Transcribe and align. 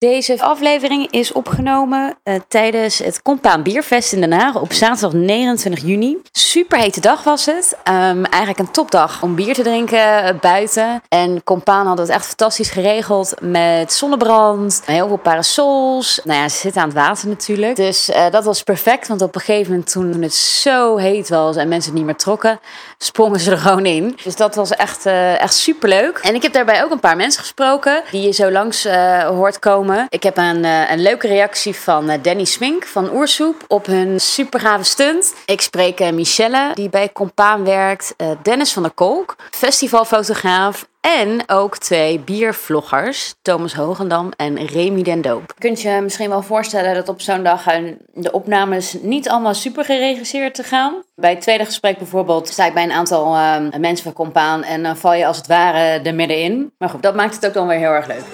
Deze 0.00 0.42
aflevering 0.42 1.10
is 1.10 1.32
opgenomen 1.32 2.16
uh, 2.24 2.34
tijdens 2.48 2.98
het 2.98 3.22
Compaan 3.22 3.62
Bierfest 3.62 4.12
in 4.12 4.20
Den 4.20 4.32
Haag 4.32 4.60
op 4.60 4.72
zaterdag 4.72 5.12
29 5.12 5.84
juni. 5.84 6.16
Super 6.32 6.78
hete 6.78 7.00
dag 7.00 7.22
was 7.22 7.46
het. 7.46 7.76
Um, 7.88 8.24
eigenlijk 8.24 8.58
een 8.58 8.70
topdag 8.70 9.22
om 9.22 9.34
bier 9.34 9.54
te 9.54 9.62
drinken 9.62 9.98
uh, 9.98 10.40
buiten. 10.40 11.02
En 11.08 11.44
Compaan 11.44 11.86
had 11.86 11.98
het 11.98 12.08
echt 12.08 12.26
fantastisch 12.26 12.70
geregeld 12.70 13.34
met 13.40 13.92
zonnebrand, 13.92 14.82
heel 14.84 15.08
veel 15.08 15.16
parasols. 15.16 16.20
Nou 16.24 16.40
ja, 16.40 16.48
ze 16.48 16.56
zitten 16.56 16.82
aan 16.82 16.88
het 16.88 16.96
water 16.96 17.28
natuurlijk. 17.28 17.76
Dus 17.76 18.10
uh, 18.10 18.30
dat 18.30 18.44
was 18.44 18.62
perfect, 18.62 19.08
want 19.08 19.22
op 19.22 19.34
een 19.34 19.40
gegeven 19.40 19.70
moment 19.70 19.90
toen 19.90 20.22
het 20.22 20.34
zo 20.34 20.96
heet 20.96 21.28
was 21.28 21.56
en 21.56 21.68
mensen 21.68 21.90
het 21.90 21.98
niet 21.98 22.08
meer 22.08 22.18
trokken, 22.20 22.60
sprongen 22.98 23.40
ze 23.40 23.50
er 23.50 23.58
gewoon 23.58 23.86
in. 23.86 24.18
Dus 24.24 24.36
dat 24.36 24.54
was 24.54 24.70
echt, 24.70 25.06
echt 25.06 25.54
super 25.54 25.88
leuk. 25.88 26.18
En 26.18 26.34
ik 26.34 26.42
heb 26.42 26.52
daarbij 26.52 26.84
ook 26.84 26.90
een 26.90 27.00
paar 27.00 27.16
mensen 27.16 27.40
gesproken 27.40 28.02
die 28.10 28.22
je 28.22 28.32
zo 28.32 28.50
langs 28.50 28.88
hoort 29.24 29.58
komen. 29.58 29.88
Ik 30.08 30.22
heb 30.22 30.36
een, 30.36 30.64
uh, 30.64 30.90
een 30.90 31.02
leuke 31.02 31.26
reactie 31.26 31.74
van 31.74 32.10
uh, 32.10 32.16
Danny 32.22 32.44
Smink 32.44 32.84
van 32.84 33.12
Oersoep 33.12 33.64
op 33.68 33.86
hun 33.86 34.20
supergave 34.20 34.84
stunt. 34.84 35.34
Ik 35.46 35.60
spreek 35.60 36.00
uh, 36.00 36.10
Michelle, 36.10 36.70
die 36.74 36.88
bij 36.88 37.12
Compaan 37.12 37.64
werkt. 37.64 38.14
Dennis 38.42 38.72
van 38.72 38.82
der 38.82 38.92
Kolk, 38.92 39.36
festivalfotograaf. 39.50 40.88
En 41.00 41.42
ook 41.46 41.78
twee 41.78 42.18
biervloggers, 42.18 43.34
Thomas 43.42 43.74
Hogendam 43.74 44.32
en 44.36 44.66
Remy 44.66 45.02
den 45.02 45.22
Doop. 45.22 45.54
Kunt 45.58 45.80
je 45.80 46.00
misschien 46.02 46.28
wel 46.28 46.42
voorstellen 46.42 46.94
dat 46.94 47.08
op 47.08 47.20
zo'n 47.20 47.42
dag 47.42 47.64
de 48.12 48.32
opnames 48.32 48.96
niet 49.02 49.28
allemaal 49.28 49.54
super 49.54 49.84
geregisseerd 49.84 50.66
gaan? 50.66 51.02
Bij 51.14 51.30
het 51.30 51.40
tweede 51.40 51.64
gesprek 51.64 51.98
bijvoorbeeld 51.98 52.48
sta 52.48 52.66
ik 52.66 52.74
bij 52.74 52.82
een 52.82 52.92
aantal 52.92 53.36
mensen 53.78 54.04
van 54.04 54.12
Compaan 54.12 54.62
en 54.62 54.82
dan 54.82 54.96
val 54.96 55.14
je 55.14 55.26
als 55.26 55.36
het 55.36 55.46
ware 55.46 56.00
er 56.02 56.14
middenin. 56.14 56.72
Maar 56.78 56.88
goed, 56.88 57.02
dat 57.02 57.14
maakt 57.14 57.34
het 57.34 57.46
ook 57.46 57.54
dan 57.54 57.66
weer 57.66 57.78
heel 57.78 57.92
erg 57.92 58.06
leuk. 58.06 58.24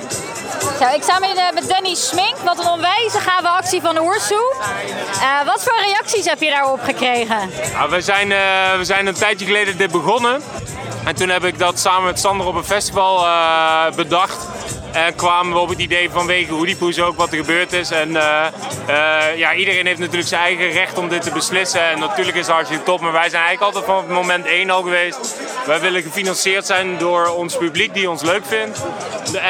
Zo, 0.80 0.94
ik 0.94 1.02
sta 1.02 1.18
met, 1.18 1.68
Danny 1.68 1.94
Smink. 1.94 2.36
Wat 2.44 2.58
een 2.58 2.68
onwijze 2.68 3.20
gave 3.20 3.48
actie 3.48 3.80
van 3.80 3.94
de 3.94 4.02
Oersoe. 4.02 4.54
Uh, 5.14 5.44
wat 5.44 5.62
voor 5.62 5.78
reacties 5.80 6.24
heb 6.28 6.40
je 6.40 6.50
daarop 6.50 6.82
gekregen? 6.82 7.50
Nou, 7.72 7.90
we, 7.90 8.00
zijn, 8.00 8.30
uh, 8.30 8.76
we 8.76 8.84
zijn 8.84 9.06
een 9.06 9.14
tijdje 9.14 9.46
geleden 9.46 9.76
dit 9.76 9.90
begonnen. 9.90 10.42
En 11.04 11.14
toen 11.14 11.28
heb 11.28 11.44
ik 11.44 11.58
dat 11.58 11.78
samen 11.78 12.04
met 12.04 12.20
Sander 12.20 12.46
op 12.46 12.54
een 12.54 12.64
festival 12.64 13.24
uh, 13.24 13.90
bedacht. 13.96 14.46
En 14.92 15.14
kwamen 15.14 15.52
we 15.52 15.58
op 15.58 15.68
het 15.68 15.78
idee 15.78 16.10
vanwege 16.10 16.52
Hoediepoes 16.52 17.00
ook 17.00 17.16
wat 17.16 17.30
er 17.30 17.36
gebeurd 17.36 17.72
is. 17.72 17.90
En 17.90 18.12
ja, 19.36 19.54
iedereen 19.54 19.86
heeft 19.86 19.98
natuurlijk 19.98 20.28
zijn 20.28 20.42
eigen 20.42 20.70
recht 20.70 20.98
om 20.98 21.08
dit 21.08 21.22
te 21.22 21.30
beslissen. 21.30 21.82
En 21.82 21.98
natuurlijk 21.98 22.36
is 22.36 22.46
het 22.46 22.54
hartstikke 22.54 22.84
top. 22.84 23.00
Maar 23.00 23.12
wij 23.12 23.28
zijn 23.28 23.42
eigenlijk 23.44 23.74
altijd 23.74 23.96
van 23.96 24.14
moment 24.14 24.46
één 24.46 24.70
al 24.70 24.82
geweest. 24.82 25.36
Wij 25.66 25.80
willen 25.80 26.02
gefinancierd 26.02 26.66
zijn 26.66 26.98
door 26.98 27.26
ons 27.26 27.56
publiek 27.56 27.94
die 27.94 28.10
ons 28.10 28.22
leuk 28.22 28.44
vindt. 28.44 28.82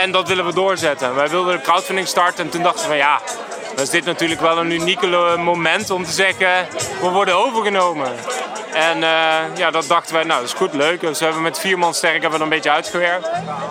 En 0.02 0.12
dat 0.12 0.28
willen 0.28 0.46
we 0.46 0.54
doorzetten. 0.54 1.14
Wij 1.14 1.28
wilden 1.28 1.54
een 1.54 1.62
crowdfunding 1.62 2.08
starten 2.08 2.44
en 2.44 2.50
toen 2.50 2.62
dachten 2.62 2.82
we 2.82 2.88
van 2.88 2.96
ja, 2.96 3.20
dan 3.74 3.84
is 3.84 3.90
dit 3.90 4.04
natuurlijk 4.04 4.40
wel 4.40 4.58
een 4.58 4.70
unieke 4.70 5.36
moment 5.38 5.90
om 5.90 6.04
te 6.04 6.10
zeggen, 6.10 6.66
we 7.00 7.08
worden 7.08 7.34
overgenomen. 7.34 8.12
En 8.72 8.96
uh, 8.98 9.56
ja, 9.56 9.70
dat 9.70 9.86
dachten 9.88 10.14
wij, 10.14 10.24
nou 10.24 10.40
dat 10.40 10.48
is 10.48 10.56
goed, 10.56 10.74
leuk. 10.74 11.00
Dus 11.00 11.18
we 11.18 11.24
hebben 11.24 11.42
met 11.42 11.58
vier 11.58 11.78
man 11.78 11.94
sterk 11.94 12.20
hebben 12.20 12.38
we 12.38 12.44
een 12.44 12.50
beetje 12.50 12.70
uitgewerkt. 12.70 13.28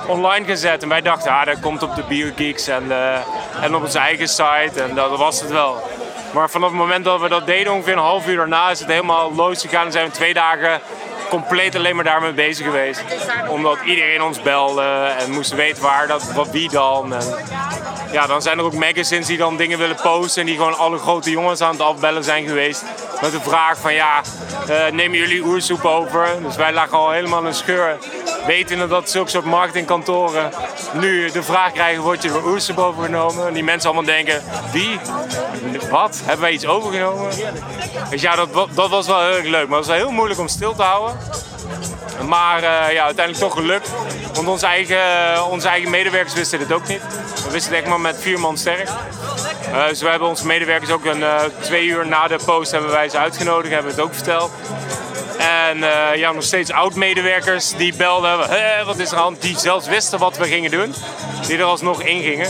Online 0.08 0.46
gezet. 0.46 0.84
En 0.84 0.90
wij 0.90 1.02
dachten, 1.02 1.32
ah, 1.32 1.46
dat 1.46 1.60
komt 1.60 1.84
op 1.84 1.96
de 1.96 2.04
Biergeeks 2.04 2.68
en, 2.68 2.86
uh, 2.86 3.16
en 3.62 3.76
op 3.76 3.84
onze 3.84 4.00
eigen 4.00 4.28
site. 4.28 4.82
En 4.82 4.96
dat 4.96 5.18
was 5.18 5.42
het 5.42 5.52
wel. 5.52 5.90
Maar 6.34 6.50
vanaf 6.50 6.70
het 6.70 6.78
moment 6.78 7.06
dat 7.06 7.22
we 7.22 7.30
dat 7.30 7.46
deden, 7.46 7.74
ongeveer 7.74 7.94
een 7.94 8.00
half 8.00 8.28
uur 8.28 8.36
daarna, 8.36 8.70
is 8.70 8.80
het 8.80 8.90
helemaal 8.90 9.34
los 9.34 9.62
gegaan. 9.62 9.86
En 9.86 9.92
zijn 9.92 10.06
we 10.06 10.12
twee 10.12 10.34
dagen 10.34 10.82
compleet 11.30 11.76
alleen 11.76 11.96
maar 11.96 12.04
daarmee 12.04 12.34
bezig 12.34 12.66
geweest. 12.66 13.04
Omdat 13.50 13.78
iedereen 13.86 14.22
ons 14.22 14.42
belde 14.42 15.14
en 15.20 15.32
moest 15.32 15.54
weten 15.56 15.84
waar, 15.84 16.08
dat, 16.08 16.32
wat 16.34 16.50
wie 16.52 16.70
dan. 16.70 17.14
En 17.14 17.24
ja, 18.16 18.28
dan 18.28 18.42
zijn 18.42 18.58
er 18.58 18.64
ook 18.64 18.74
magazines 18.74 19.28
die 19.28 19.38
dan 19.38 19.58
dingen 19.58 19.78
willen 19.78 19.96
posten 20.02 20.42
en 20.42 20.48
die 20.48 20.56
gewoon 20.56 20.78
alle 20.78 20.98
grote 20.98 21.30
jongens 21.30 21.62
aan 21.62 21.72
het 21.72 21.82
afbellen 21.82 22.24
zijn 22.24 22.48
geweest. 22.48 22.84
Met 23.22 23.32
de 23.32 23.42
vraag 23.42 23.78
van 23.78 23.94
ja, 23.94 24.22
uh, 24.70 24.88
nemen 24.92 25.18
jullie 25.18 25.44
oersoep 25.44 25.86
over? 25.86 26.28
Dus 26.42 26.56
wij 26.56 26.74
lagen 26.74 26.98
al 26.98 27.12
helemaal 27.12 27.40
in 27.40 27.46
een 27.46 27.54
scheur. 27.54 27.98
Weten 28.46 28.90
dat 28.90 29.10
zulke 29.10 29.30
soort 29.30 29.46
marketingkantoren 29.46 30.52
nu 30.94 31.32
de 31.32 31.44
vraag 31.44 31.72
krijgen, 31.72 32.04
word 32.04 32.22
je 32.22 32.32
door 32.32 32.46
oersoep 32.46 32.78
overgenomen? 32.78 33.48
En 33.48 33.54
die 33.54 33.64
mensen 33.64 33.90
allemaal 33.90 34.16
denken, 34.16 34.44
wie? 34.72 35.00
Wat? 35.90 36.22
Hebben 36.24 36.42
wij 36.42 36.52
iets 36.52 36.66
overgenomen? 36.66 37.30
Dus 38.10 38.22
ja, 38.22 38.36
dat, 38.36 38.50
dat 38.74 38.90
was 38.90 39.08
wel 39.08 39.22
heel 39.22 39.36
erg 39.36 39.46
leuk. 39.46 39.68
Maar 39.68 39.78
het 39.78 39.88
was 39.88 39.98
wel 39.98 40.06
heel 40.06 40.16
moeilijk 40.16 40.40
om 40.40 40.48
stil 40.48 40.76
te 40.76 40.84
houden. 40.84 41.18
Maar 42.22 42.58
uh, 42.64 42.94
ja, 42.94 43.04
uiteindelijk 43.04 43.38
toch 43.46 43.54
gelukt. 43.54 43.90
Want 44.34 44.48
onze 44.48 44.66
eigen, 44.66 45.46
onze 45.50 45.68
eigen 45.68 45.90
medewerkers 45.90 46.34
wisten 46.34 46.60
dit 46.60 46.74
ook 46.74 46.88
niet. 46.88 47.02
We 47.46 47.52
wisten 47.52 47.72
het 47.72 47.82
echt 47.82 47.90
maar 47.90 48.00
met 48.00 48.16
vier 48.20 48.40
man 48.40 48.58
sterk. 48.58 48.90
Uh, 49.70 49.88
dus 49.88 50.02
we 50.02 50.10
hebben 50.10 50.28
onze 50.28 50.46
medewerkers 50.46 50.92
ook 50.92 51.06
een, 51.06 51.24
twee 51.62 51.86
uur 51.86 52.08
na 52.08 52.28
de 52.28 52.40
post 52.46 52.72
hebben 52.72 52.92
wij 52.92 53.10
ze 53.10 53.18
uitgenodigd, 53.18 53.74
hebben 53.74 53.92
het 53.92 54.02
ook 54.02 54.14
verteld. 54.14 54.52
En 55.38 55.78
ja, 56.18 56.32
nog 56.32 56.44
steeds 56.44 56.72
oud-medewerkers 56.72 57.76
die 57.76 57.96
belden, 57.96 58.38
wat 58.86 58.98
is 58.98 59.12
er 59.12 59.18
aan, 59.18 59.38
die 59.40 59.60
zelfs 59.60 59.88
wisten 59.88 60.20
wat 60.20 60.38
we 60.38 60.46
gingen 60.48 60.72
doen. 60.72 60.96
Die 61.48 61.58
er 61.58 61.64
alsnog 61.64 62.02
in 62.02 62.22
gingen. 62.22 62.50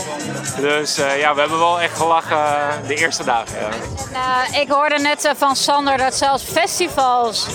Dus 0.60 0.96
ja, 0.96 1.34
we 1.34 1.40
hebben 1.40 1.58
wel 1.58 1.80
echt 1.80 1.96
gelachen 1.96 2.46
de 2.86 2.94
eerste 2.94 3.24
dagen. 3.24 3.56
Uh, 4.12 4.60
ik 4.60 4.68
hoorde 4.68 4.98
net 4.98 5.32
van 5.36 5.56
Sander 5.56 5.98
dat 5.98 6.14
zelfs 6.14 6.44
festivals 6.44 7.46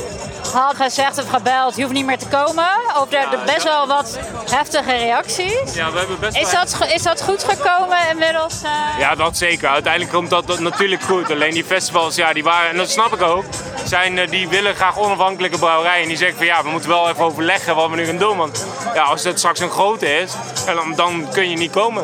gezegd 0.53 1.17
of 1.17 1.29
gebeld, 1.29 1.75
je 1.75 1.81
hoeft 1.81 1.93
niet 1.93 2.05
meer 2.05 2.17
te 2.17 2.27
komen. 2.27 2.67
Of 2.99 3.13
er 3.13 3.19
ja, 3.31 3.43
best 3.45 3.63
wel 3.63 3.87
wat 3.87 4.19
heftige 4.49 4.91
reacties. 4.91 5.73
Ja, 5.73 5.91
we 5.91 5.97
hebben 5.97 6.19
best 6.19 6.37
is, 6.37 6.51
dat, 6.51 6.87
is 6.93 7.03
dat 7.03 7.21
goed 7.21 7.43
gekomen 7.43 7.97
inmiddels? 8.11 8.63
Uh... 8.63 8.99
Ja, 8.99 9.15
dat 9.15 9.37
zeker. 9.37 9.69
Uiteindelijk 9.69 10.13
komt 10.13 10.29
dat, 10.29 10.47
dat, 10.47 10.59
natuurlijk 10.59 11.01
goed. 11.01 11.31
Alleen 11.31 11.53
die 11.53 11.63
festivals, 11.63 12.15
ja, 12.15 12.33
die 12.33 12.43
waren, 12.43 12.69
en 12.69 12.77
dat 12.77 12.89
snap 12.89 13.13
ik 13.13 13.21
ook, 13.21 13.43
zijn, 13.85 14.29
die 14.29 14.47
willen 14.47 14.75
graag 14.75 14.99
onafhankelijke 14.99 15.57
brouwerijen. 15.57 16.01
En 16.01 16.07
die 16.07 16.17
zeggen 16.17 16.37
van 16.37 16.45
ja, 16.45 16.63
we 16.63 16.69
moeten 16.69 16.89
wel 16.89 17.09
even 17.09 17.23
overleggen 17.23 17.75
wat 17.75 17.89
we 17.89 17.95
nu 17.95 18.05
gaan 18.05 18.17
doen. 18.17 18.37
Want 18.37 18.65
ja, 18.93 19.03
als 19.03 19.23
het 19.23 19.37
straks 19.37 19.59
een 19.59 19.69
grote 19.69 20.15
is, 20.15 20.31
dan, 20.65 20.95
dan 20.95 21.27
kun 21.31 21.49
je 21.49 21.57
niet 21.57 21.71
komen. 21.71 22.03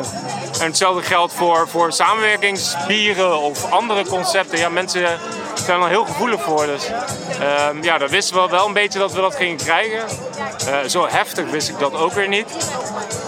En 0.60 0.66
hetzelfde 0.66 1.02
geldt 1.02 1.32
voor, 1.32 1.68
voor 1.68 1.92
samenwerkingsbieren 1.92 3.38
of 3.38 3.70
andere 3.70 4.06
concepten. 4.06 4.58
Ja, 4.58 4.68
mensen 4.68 5.18
zijn 5.68 5.82
er 5.82 5.88
heel 5.88 6.04
gevoelig 6.04 6.42
voor. 6.42 6.66
Dus 6.66 6.88
uh, 7.40 7.82
ja, 7.82 7.98
dat 7.98 8.10
wisten 8.10 8.42
we 8.42 8.48
wel 8.50 8.66
een 8.66 8.72
beetje 8.72 8.98
dat 8.98 9.12
we 9.12 9.20
dat 9.20 9.34
gingen 9.34 9.56
krijgen. 9.56 10.04
Uh, 10.68 10.76
zo 10.86 11.06
heftig 11.08 11.50
wist 11.50 11.68
ik 11.68 11.78
dat 11.78 11.94
ook 11.94 12.12
weer 12.12 12.28
niet. 12.28 12.46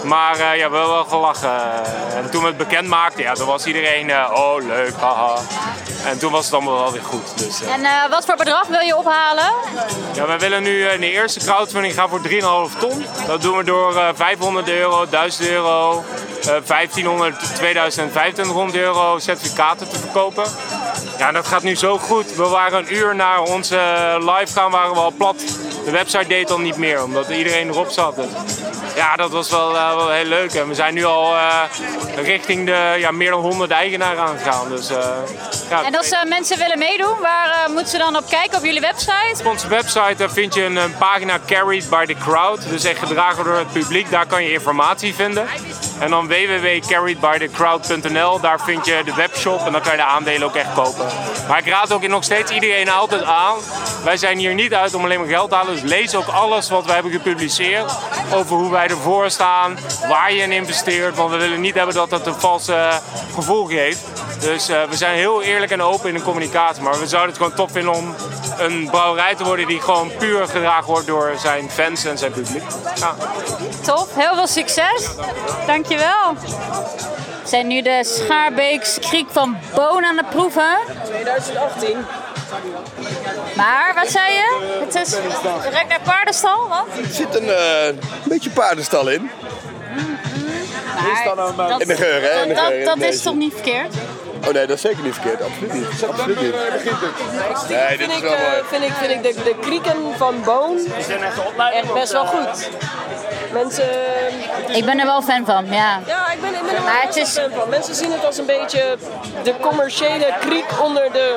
Maar 0.03 0.33
uh, 0.33 0.39
ja, 0.39 0.53
we 0.53 0.59
hebben 0.77 0.87
wel 0.87 1.03
gelachen. 1.03 1.61
En 2.15 2.29
toen 2.31 2.41
we 2.41 2.47
het 2.47 2.57
bekend 2.57 2.87
maakten, 2.87 3.23
ja, 3.23 3.33
dan 3.33 3.47
was 3.47 3.65
iedereen, 3.65 4.11
oh 4.33 4.55
leuk, 4.67 4.93
haha. 4.95 5.37
En 6.05 6.19
toen 6.19 6.31
was 6.31 6.45
het 6.45 6.53
allemaal 6.53 6.77
wel 6.77 6.91
weer 6.91 7.03
goed. 7.03 7.37
Dus, 7.37 7.61
en 7.61 8.09
wat 8.09 8.25
voor 8.25 8.35
bedrag 8.35 8.67
wil 8.67 8.79
je 8.79 8.97
ophalen? 8.97 9.51
Ja, 10.13 10.27
wij 10.27 10.39
willen 10.39 10.63
nu 10.63 10.85
in 10.85 10.99
de 10.99 11.11
eerste 11.11 11.39
crowdfunding 11.39 11.93
gaan 11.93 12.09
voor 12.09 12.21
3,5 12.29 12.79
ton. 12.79 13.05
Dat 13.27 13.41
doen 13.41 13.57
we 13.57 13.63
door 13.63 14.13
500 14.15 14.69
euro, 14.69 15.05
1000 15.09 15.47
euro, 15.47 16.03
1500, 16.65 17.55
2500 17.55 18.77
euro 18.77 19.19
certificaten 19.19 19.89
te 19.89 19.99
verkopen. 19.99 20.43
Ja, 21.21 21.31
dat 21.31 21.47
gaat 21.47 21.63
nu 21.63 21.75
zo 21.75 21.97
goed. 21.97 22.35
We 22.35 22.47
waren 22.47 22.79
een 22.79 22.95
uur 22.95 23.15
na 23.15 23.41
onze 23.41 23.77
live 24.19 24.53
gaan, 24.53 24.71
waren 24.71 24.93
we 24.93 24.99
al 24.99 25.11
plat. 25.11 25.39
De 25.85 25.91
website 25.91 26.27
deed 26.27 26.51
al 26.51 26.59
niet 26.59 26.77
meer, 26.77 27.03
omdat 27.03 27.29
iedereen 27.29 27.67
erop 27.67 27.89
zat. 27.89 28.15
Ja, 28.95 29.15
dat 29.15 29.31
was 29.31 29.49
wel, 29.49 29.75
uh, 29.75 29.95
wel 29.95 30.11
heel 30.11 30.25
leuk. 30.25 30.53
En 30.53 30.67
we 30.67 30.73
zijn 30.73 30.93
nu 30.93 31.03
al 31.03 31.33
uh, 31.33 31.63
richting 32.15 32.65
de 32.65 32.95
ja, 32.97 33.11
meer 33.11 33.29
dan 33.29 33.41
100 33.41 33.71
eigenaren 33.71 34.23
aangegaan. 34.23 34.69
Dus, 34.69 34.91
uh, 34.91 34.97
ja, 35.69 35.83
en 35.83 35.95
als 35.95 36.15
mensen 36.27 36.57
willen 36.57 36.77
meedoen, 36.77 37.19
waar 37.21 37.65
moeten 37.67 37.87
ze 37.87 37.97
dan 37.97 38.15
op 38.15 38.29
kijken 38.29 38.57
op 38.57 38.63
jullie 38.63 38.81
website? 38.81 39.35
Op 39.39 39.45
onze 39.45 39.67
website 39.67 40.29
vind 40.29 40.53
je 40.53 40.63
een, 40.63 40.75
een, 40.75 40.97
pagina 40.97 41.39
Carried 41.47 41.89
by 41.89 42.05
the 42.05 42.15
Crowd. 42.15 42.69
Dus 42.69 42.83
echt 42.83 42.99
gedragen 42.99 43.43
door 43.43 43.57
het 43.57 43.71
publiek. 43.71 44.09
Daar 44.09 44.25
kan 44.25 44.43
je 44.43 44.51
informatie 44.51 45.15
vinden. 45.15 45.47
En 45.99 46.09
dan 46.09 46.27
www.carriedbythecrowd.nl. 46.27 48.39
Daar 48.39 48.61
vind 48.61 48.85
je 48.85 49.01
de 49.05 49.13
webshop 49.13 49.65
en 49.65 49.71
dan 49.71 49.81
kan 49.81 49.91
je 49.91 49.97
de 49.97 50.03
aandelen 50.03 50.47
ook 50.47 50.55
echt 50.55 50.73
kopen. 50.73 51.05
Maar 51.47 51.59
ik 51.59 51.67
raad 51.67 51.91
ook 51.91 52.07
nog 52.07 52.23
steeds 52.23 52.51
iedereen 52.51 52.89
altijd 52.89 53.23
aan. 53.23 53.55
Wij 54.03 54.17
zijn 54.17 54.37
hier 54.37 54.53
niet 54.53 54.73
uit 54.73 54.93
om 54.93 55.03
alleen 55.03 55.19
maar 55.19 55.29
geld 55.29 55.49
te 55.49 55.55
halen. 55.55 55.73
Dus 55.73 55.81
lees 55.81 56.15
ook 56.15 56.27
alles 56.27 56.69
wat 56.69 56.85
we 56.85 56.91
hebben 56.91 57.11
gepubliceerd. 57.11 57.91
Over 58.33 58.55
hoe 58.55 58.71
wij 58.71 58.80
ervoor 58.87 59.29
staan. 59.29 59.77
Waar 60.07 60.33
je 60.33 60.41
in 60.41 60.51
investeert. 60.51 61.15
Want 61.15 61.31
we 61.31 61.37
willen 61.37 61.61
niet 61.61 61.75
hebben 61.75 61.95
dat 61.95 62.09
dat 62.09 62.27
een 62.27 62.39
valse 62.39 62.89
gevoel 63.33 63.65
geeft. 63.65 63.99
Dus 64.39 64.69
uh, 64.69 64.83
we 64.83 64.95
zijn 64.95 65.15
heel 65.15 65.41
eerlijk 65.41 65.71
en 65.71 65.81
open 65.81 66.09
in 66.09 66.15
de 66.15 66.21
communicatie. 66.21 66.83
Maar 66.83 66.99
we 66.99 67.07
zouden 67.07 67.29
het 67.29 67.37
gewoon 67.37 67.57
top 67.57 67.71
vinden 67.71 67.93
om 67.93 68.15
een 68.57 68.87
brouwerij 68.89 69.35
te 69.35 69.43
worden 69.43 69.67
die 69.67 69.81
gewoon 69.81 70.11
puur 70.17 70.47
gedragen 70.47 70.85
wordt 70.85 71.07
door 71.07 71.33
zijn 71.39 71.69
fans 71.69 72.05
en 72.05 72.17
zijn 72.17 72.31
publiek. 72.31 72.63
Ja. 72.95 73.15
Top, 73.83 74.07
heel 74.13 74.35
veel 74.35 74.47
succes. 74.47 75.09
Dankjewel. 75.65 76.33
We 77.41 77.47
zijn 77.47 77.67
nu 77.67 77.81
de 77.81 78.03
Schaarbeeks 78.03 78.99
Kriek 78.99 79.27
van 79.31 79.57
Boon 79.75 80.05
aan 80.05 80.17
het 80.17 80.29
proeven. 80.29 80.77
2018. 81.05 82.05
Maar, 83.55 83.91
wat 83.95 84.11
zei 84.11 84.33
je? 84.33 84.79
Het 84.79 84.95
is 84.95 85.13
ruikt 85.71 85.89
naar 85.89 86.01
paardenstal, 86.03 86.67
wat? 86.67 86.85
Er 86.97 87.13
zit 87.13 87.35
een 87.35 87.47
uh, 87.47 88.03
beetje 88.23 88.49
paardenstal 88.49 89.09
in. 89.09 89.29
dat, 91.57 91.81
In 91.81 91.87
de 91.87 91.95
geur, 91.95 92.21
hè? 92.21 92.41
In 92.41 92.47
de 92.47 92.53
dat, 92.85 92.97
geur, 92.97 93.07
is 93.07 93.21
toch 93.21 93.35
niet 93.35 93.53
verkeerd? 93.53 93.95
Oh 94.47 94.53
nee, 94.53 94.65
dat 94.67 94.75
is 94.75 94.81
zeker 94.81 95.03
niet 95.03 95.13
verkeerd. 95.13 95.41
Absoluut 95.41 95.73
niet. 95.73 96.03
Absoluut 96.09 96.41
niet. 96.41 96.53
Nee, 97.69 97.97
dit 97.97 97.97
vind 97.97 98.11
is 98.11 98.17
ik, 98.17 98.23
wel 98.23 98.31
eh, 98.33 98.41
mooi. 98.51 98.61
vind 98.69 98.83
ik, 98.83 98.93
vind 98.93 99.11
ik 99.11 99.23
de, 99.35 99.43
de 99.43 99.55
krieken 99.61 99.95
van 100.17 100.41
Boon 100.43 100.77
echt 101.73 101.93
best 101.93 102.11
wel 102.11 102.25
goed. 102.25 102.69
Mensen, 103.53 103.89
Ik 104.67 104.85
ben 104.85 104.99
er 104.99 105.05
wel 105.05 105.21
fan 105.21 105.45
van, 105.45 105.65
ja. 105.65 105.99
ja, 106.05 106.31
ik 106.31 106.41
ben, 106.41 106.53
ik 106.53 106.61
ben 106.61 106.75
er 106.75 106.81
Maar 106.81 106.93
wel 106.93 107.01
het 107.01 107.15
is- 107.15 107.29
fan 107.29 107.51
van. 107.59 107.69
Mensen 107.69 107.95
zien 107.95 108.11
het 108.11 108.25
als 108.25 108.37
een 108.37 108.45
beetje 108.45 108.97
de 109.43 109.53
commerciële 109.61 110.33
kriek 110.39 110.65
onder 110.81 111.11
de 111.11 111.35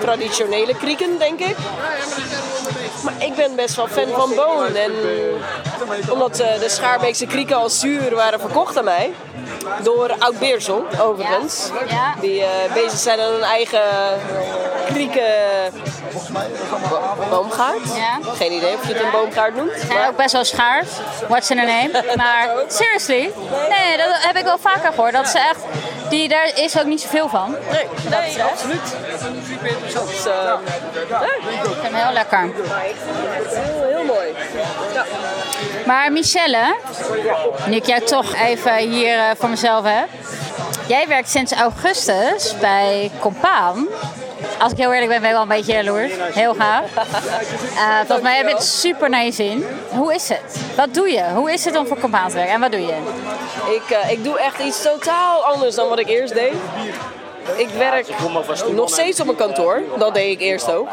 traditionele 0.00 0.76
krieken, 0.76 1.18
denk 1.18 1.40
ik. 1.40 1.56
Maar 3.02 3.14
ik 3.18 3.34
ben 3.34 3.56
best 3.56 3.76
wel 3.76 3.86
fan 3.88 4.08
van 4.14 4.34
Boon. 4.34 4.74
En 4.76 4.92
omdat 6.10 6.38
eh, 6.40 6.58
de 6.60 6.68
Schaarbeekse 6.68 7.26
krieken 7.26 7.56
als 7.56 7.80
zuur 7.80 8.14
waren 8.14 8.40
verkocht 8.40 8.78
aan 8.78 8.84
mij. 8.84 9.14
Door 9.82 10.14
Oud 10.18 10.38
Beersel, 10.38 10.84
overigens. 11.00 11.70
Ja. 11.88 12.14
Die 12.20 12.42
eh, 12.42 12.72
bezig 12.72 12.98
zijn 12.98 13.20
aan 13.20 13.32
een 13.32 13.42
eigen 13.42 13.80
krieken 14.86 15.22
boomgaard. 17.30 17.94
Ja. 17.96 18.18
Geen 18.36 18.52
idee 18.52 18.74
of 18.74 18.86
je 18.86 18.92
het 18.94 19.02
een 19.02 19.10
boomgaard 19.10 19.56
noemt. 19.56 19.72
zijn 19.88 20.08
ook 20.08 20.16
best 20.16 20.32
wel 20.32 20.44
schaars. 20.44 20.88
What's 21.28 21.50
in 21.50 21.58
her 21.58 21.66
name? 21.66 22.14
Maar 22.16 22.48
seriously? 22.68 23.32
Nee, 23.68 23.96
dat 23.96 24.16
heb 24.18 24.36
ik 24.36 24.44
wel 24.44 24.58
vaker 24.58 24.92
gehoord. 24.92 25.12
Dat 25.12 25.28
ze 25.28 25.38
echt, 25.38 25.60
die, 26.08 26.28
daar 26.28 26.50
is 26.54 26.78
ook 26.78 26.84
niet 26.86 27.00
zoveel 27.00 27.28
van. 27.28 27.56
Nee, 27.70 27.86
nee 28.10 28.42
absoluut. 28.42 28.96
Dus, 29.82 30.26
eh, 30.26 30.54
nee, 31.20 31.52
Ik 31.52 31.62
vind 31.62 31.82
hem 31.82 31.94
heel 31.94 32.12
lekker. 32.12 32.40
heel, 32.40 33.82
heel 33.82 34.04
mooi. 34.04 34.34
Ja. 34.92 35.04
Maar 35.86 36.12
Michelle, 36.12 36.76
nu 37.66 37.76
ik 37.76 37.86
jou 37.86 38.00
toch 38.00 38.34
even 38.34 38.76
hier 38.76 39.18
eh, 39.18 39.24
voor 39.36 39.48
mezelf 39.48 39.84
heb. 39.84 40.08
Jij 40.88 41.08
werkt 41.08 41.28
sinds 41.28 41.52
augustus 41.52 42.54
bij 42.60 43.10
Compaan. 43.20 43.86
Als 44.58 44.72
ik 44.72 44.78
heel 44.78 44.92
eerlijk 44.92 45.10
ben, 45.10 45.20
ben 45.20 45.28
ik 45.28 45.34
wel 45.34 45.42
een 45.42 45.48
beetje 45.48 45.72
jaloers. 45.72 46.12
Heel 46.32 46.54
gaaf. 46.54 46.84
Eh 47.76 47.96
volgens 47.96 48.20
mij 48.20 48.36
heb 48.36 48.48
je 48.48 48.54
het 48.54 48.64
super 48.64 49.10
naar 49.10 49.24
je 49.24 49.32
zin. 49.32 49.64
Hoe 49.88 50.14
is 50.14 50.28
het? 50.28 50.60
Wat 50.76 50.94
doe 50.94 51.08
je? 51.10 51.24
Hoe 51.34 51.52
is 51.52 51.64
het 51.64 51.76
om 51.76 51.86
voor 51.86 51.98
Compaan 52.00 52.28
te 52.28 52.34
werken? 52.34 52.54
En 52.54 52.60
wat 52.60 52.72
doe 52.72 52.80
je? 52.80 52.96
Ik, 53.74 53.90
eh, 53.90 54.10
ik 54.10 54.24
doe 54.24 54.38
echt 54.38 54.58
iets 54.58 54.82
totaal 54.82 55.44
anders 55.44 55.74
dan 55.74 55.88
wat 55.88 55.98
ik 55.98 56.08
eerst 56.08 56.34
deed. 56.34 56.54
Ik 57.54 57.68
werk 57.68 58.06
nog 58.74 58.88
steeds 58.90 59.20
op 59.20 59.28
een 59.28 59.36
kantoor. 59.36 59.82
Dat 59.98 60.14
deed 60.14 60.30
ik 60.32 60.40
eerst 60.40 60.72
ook. 60.72 60.88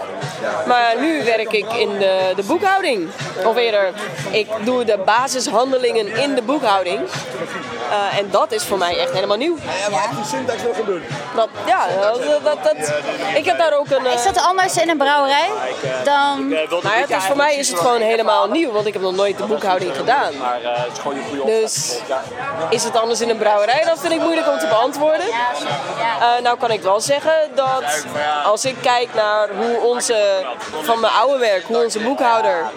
Maar 0.68 0.94
nu 1.00 1.24
werk 1.24 1.52
ik 1.54 1.74
in 1.74 1.90
de, 2.00 2.34
de 2.36 2.44
boekhouding. 2.44 3.10
Of 3.46 3.56
eerder, 3.56 3.94
ik 4.32 4.48
doe 4.64 4.84
de 4.86 4.98
basishandelingen 5.06 6.16
in 6.16 6.36
de 6.36 6.42
boekhouding. 6.42 7.00
Eh, 7.90 8.18
en 8.20 8.28
dat 8.32 8.52
is 8.52 8.64
voor 8.64 8.78
mij 8.78 8.98
echt 8.98 9.12
helemaal 9.12 9.38
nieuw. 9.38 9.56
Dat, 11.36 11.50
ja, 11.66 11.88
dat, 12.02 12.44
dat, 12.44 12.64
dat- 12.64 12.94
ik 13.36 13.46
heb 13.46 13.58
daar 13.58 13.78
ook 13.78 13.90
een... 13.90 14.06
eh, 14.06 14.14
Is 14.14 14.24
dat 14.24 14.38
anders 14.48 14.78
in 14.78 14.90
een 14.90 14.98
brouwerij 14.98 15.50
dan... 16.04 16.48
nou 16.50 16.82
ja, 16.84 16.90
het 17.02 17.10
is, 17.10 17.24
voor 17.24 17.36
mij 17.38 17.56
is 17.56 17.70
het 17.70 17.80
gewoon 17.80 18.02
helemaal 18.02 18.48
nieuw, 18.50 18.72
want 18.72 18.86
ik 18.86 18.94
heb 18.94 19.02
nog 19.02 19.16
nooit 19.16 19.38
de 19.38 19.44
boekhouding 19.46 19.96
gedaan. 19.96 20.32
Dus 21.46 21.98
is 22.70 22.84
het 22.84 22.98
anders 23.00 23.22
in 23.22 23.30
een 23.30 23.38
brouwerij? 23.38 23.84
Dat 23.86 24.00
vind 24.00 24.14
ik 24.14 24.20
moeilijk 24.20 24.48
om 24.48 24.60
te 24.60 24.68
beantwoorden. 24.68 25.28
Ja, 25.28 26.36
Eh, 26.38 26.43
nou 26.44 26.58
kan 26.58 26.72
ik 26.72 26.82
wel 26.82 27.02
zeggen 27.02 27.52
dat 27.56 28.06
als 28.44 28.66
ik 28.66 28.76
kijk 28.82 29.14
naar 29.14 29.50
hoe 29.50 29.80
onze, 29.80 30.46
van 30.82 31.00
mijn 31.00 31.14
oude 31.14 31.38
werk, 31.40 31.64
hoe 31.64 31.84
onze 31.84 32.00
boekhouder 32.00 32.72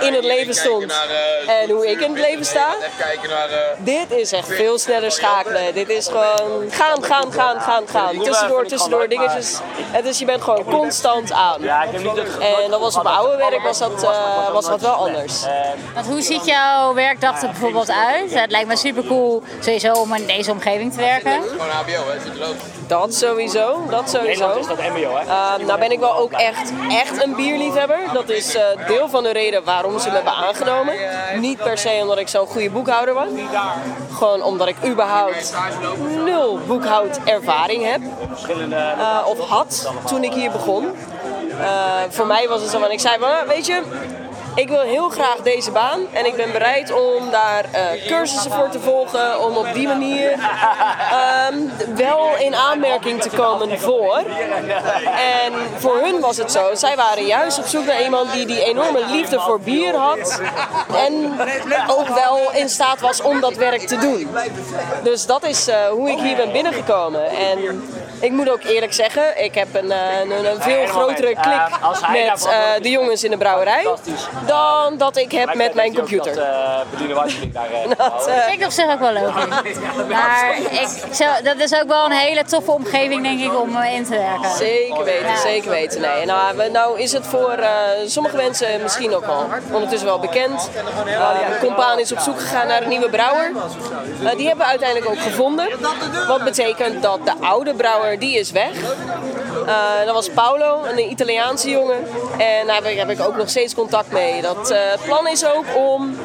in 0.00 0.14
het 0.14 0.24
leven 0.24 0.54
stond 0.54 0.92
en 1.46 1.70
hoe 1.70 1.90
ik 1.90 2.00
in 2.00 2.10
het 2.10 2.20
leven 2.20 2.44
sta. 2.44 2.74
Dit 3.78 4.10
is 4.10 4.32
echt 4.32 4.48
veel 4.48 4.78
sneller 4.78 5.12
schakelen. 5.12 5.74
Dit 5.74 5.88
is 5.88 6.06
gewoon 6.06 6.70
gaan, 6.70 7.04
gaan, 7.04 7.32
gaan, 7.32 7.60
gaan, 7.60 7.88
gaan. 7.88 8.22
Tussendoor, 8.22 8.66
tussendoor 8.66 9.08
dingetjes. 9.08 9.58
Het 9.90 10.04
is, 10.04 10.18
je 10.18 10.24
bent 10.24 10.42
gewoon 10.42 10.64
constant 10.64 11.32
aan. 11.32 11.62
En 11.64 12.70
dat 12.70 12.80
was 12.80 12.96
op 12.96 13.02
mijn 13.02 13.14
oude 13.16 13.36
werk 13.36 13.62
was 13.62 13.78
dat, 13.78 14.02
eh, 14.02 14.52
was 14.52 14.66
dat 14.66 14.80
wel 14.80 14.92
anders. 14.92 15.42
Want 15.94 16.06
hoe 16.06 16.22
ziet 16.22 16.44
jouw 16.44 16.94
werkdag 16.94 17.42
er 17.42 17.48
bijvoorbeeld 17.48 17.90
uit? 17.90 18.34
Het 18.34 18.50
lijkt 18.50 18.68
me 18.68 18.76
super 18.76 19.04
cool 19.04 19.42
sowieso 19.60 19.92
om 19.92 20.14
in 20.14 20.26
deze 20.26 20.50
omgeving 20.50 20.92
te 20.92 20.98
werken. 20.98 21.42
Dat 22.86 23.14
sowieso, 23.14 23.80
dat 23.90 24.10
sowieso. 24.10 24.50
Ehm, 24.50 25.66
nou 25.66 25.78
ben 25.78 25.90
ik 25.92 25.98
wel 25.98 26.16
ook 26.16 26.32
echt, 26.32 26.72
echt 26.88 27.24
een 27.24 27.34
bierliefhebber. 27.34 27.98
Dat 28.12 28.28
is 28.28 28.54
eh, 28.54 28.62
deel 28.86 29.08
van 29.08 29.22
de 29.22 29.32
reden 29.32 29.64
waarom 29.64 29.98
ze 29.98 30.08
me 30.08 30.14
hebben 30.14 30.32
aangenomen. 30.32 30.94
Niet 31.40 31.58
per 31.62 31.78
se 31.78 31.98
omdat 32.00 32.18
ik 32.18 32.28
zo'n 32.28 32.46
goede 32.46 32.70
boekhouder 32.70 33.14
was. 33.14 33.28
Gewoon 34.12 34.42
omdat 34.42 34.68
ik 34.68 34.76
überhaupt 34.86 35.54
nul 36.24 36.58
boekhoudervaring 36.66 37.84
heb. 37.84 38.00
Eh, 38.98 39.18
of 39.26 39.38
had 39.48 39.90
toen 40.06 40.24
ik 40.24 40.32
hier 40.32 40.50
begon. 40.50 40.86
Eh, 41.60 41.66
voor 42.10 42.26
mij 42.26 42.48
was 42.48 42.60
het 42.60 42.70
zo 42.70 42.78
van, 42.78 42.90
ik 42.90 43.00
zei 43.00 43.18
van, 43.18 43.28
"Ah, 43.28 43.46
weet 43.48 43.66
je, 43.66 43.82
ik 44.54 44.68
wil 44.68 44.80
heel 44.80 45.08
graag 45.08 45.36
deze 45.36 45.70
baan 45.70 46.00
en 46.12 46.26
ik 46.26 46.36
ben 46.36 46.52
bereid 46.52 46.92
om 46.92 47.30
daar 47.30 47.64
eh, 47.72 48.06
cursussen 48.06 48.50
voor 48.50 48.68
te 48.68 48.80
volgen, 48.80 49.44
om 49.44 49.56
op 49.56 49.66
die 49.74 49.86
manier 49.86 50.30
ehm, 50.30 51.58
wel 51.96 52.36
in 52.38 52.54
aanmerking 52.54 53.20
te 53.20 53.30
komen 53.30 53.80
voor. 53.80 54.16
En 55.42 55.52
voor 55.78 56.00
hun 56.00 56.20
was 56.20 56.36
het 56.36 56.52
zo, 56.52 56.74
zij 56.74 56.96
waren 56.96 57.26
juist 57.26 57.58
op 57.58 57.66
zoek 57.66 57.84
naar 57.84 58.02
iemand 58.02 58.32
die 58.32 58.46
die 58.46 58.64
enorme 58.64 59.06
liefde 59.10 59.40
voor 59.40 59.60
bier 59.60 59.96
had 59.96 60.40
en 61.06 61.32
ook 61.88 62.08
wel 62.08 62.52
in 62.52 62.68
staat 62.68 63.00
was 63.00 63.22
om 63.22 63.40
dat 63.40 63.54
werk 63.54 63.86
te 63.86 63.96
doen. 63.96 64.28
Dus 65.02 65.26
dat 65.26 65.44
is 65.44 65.68
eh, 65.68 65.86
hoe 65.86 66.10
ik 66.10 66.18
hier 66.18 66.36
ben 66.36 66.52
binnengekomen. 66.52 67.26
En 67.26 67.82
ik 68.24 68.32
moet 68.32 68.50
ook 68.50 68.62
eerlijk 68.62 68.92
zeggen, 68.92 69.44
ik 69.44 69.54
heb 69.54 69.68
een, 69.72 69.90
eh, 69.90 70.20
een, 70.20 70.30
een 70.30 70.62
veel 70.62 70.86
grotere 70.86 71.34
klik 71.40 71.78
met 72.12 72.46
eh, 72.46 72.82
de 72.82 72.90
jongens 72.90 73.24
in 73.24 73.30
de 73.30 73.36
brouwerij 73.36 73.86
dan 74.46 74.96
dat 74.96 75.16
ik 75.16 75.32
heb 75.32 75.54
met 75.54 75.74
mijn 75.74 75.94
computer. 75.94 76.34
Dat, 76.34 78.28
eh, 78.28 78.44
Vind 78.46 78.52
ik 78.60 78.66
op 78.66 78.70
zich 78.70 78.92
ook 78.92 78.98
wel 78.98 79.12
logisch. 79.12 79.76
Maar 80.08 80.56
ik, 80.58 80.88
zo, 81.14 81.24
dat 81.42 81.58
is 81.58 81.74
ook 81.74 81.88
wel 81.88 82.04
een 82.04 82.12
hele 82.12 82.44
toffe 82.44 82.70
omgeving, 82.70 83.22
denk 83.22 83.40
ik, 83.40 83.60
om 83.60 83.76
eh, 83.76 83.94
in 83.94 84.04
te 84.04 84.10
werken. 84.10 84.50
Zeker 84.56 85.04
weten, 85.04 85.38
zeker 85.38 85.70
weten. 85.70 86.00
Nee. 86.00 86.24
Nou, 86.26 86.70
nou 86.70 87.00
is 87.00 87.12
het 87.12 87.26
voor 87.26 87.50
eh, 87.50 87.70
sommige 88.06 88.36
mensen 88.36 88.82
misschien 88.82 89.14
ook 89.14 89.24
al 89.24 89.46
ondertussen 89.72 90.08
wel 90.08 90.18
bekend. 90.18 90.70
Uh, 91.06 91.30
Compaan 91.60 91.98
is 91.98 92.12
op 92.12 92.18
zoek 92.18 92.40
gegaan 92.40 92.66
naar 92.66 92.82
een 92.82 92.88
nieuwe 92.88 93.08
brouwer. 93.08 93.52
Eh, 94.24 94.36
die 94.36 94.46
hebben 94.46 94.64
we 94.64 94.70
uiteindelijk 94.70 95.10
ook 95.10 95.20
gevonden. 95.20 95.68
Wat 96.28 96.44
betekent 96.44 97.02
dat 97.02 97.20
de 97.24 97.32
oude 97.40 97.74
brouwer, 97.74 98.13
die 98.18 98.38
is 98.38 98.50
weg. 98.50 98.72
Eh, 99.66 100.04
dat 100.04 100.14
was 100.14 100.30
Paolo, 100.30 100.84
een 100.84 101.10
Italiaanse 101.10 101.70
jongen. 101.70 101.98
En 102.38 102.66
daar 102.66 102.74
heb 102.74 102.84
ik, 102.84 102.98
heb 102.98 103.10
ik 103.10 103.20
ook 103.20 103.36
nog 103.36 103.48
steeds 103.48 103.74
contact 103.74 104.12
mee. 104.12 104.42
Dat, 104.42 104.70
eh, 104.70 104.78
plan 105.04 105.28
is 105.28 105.44
ook 105.46 105.64
om... 105.76 106.16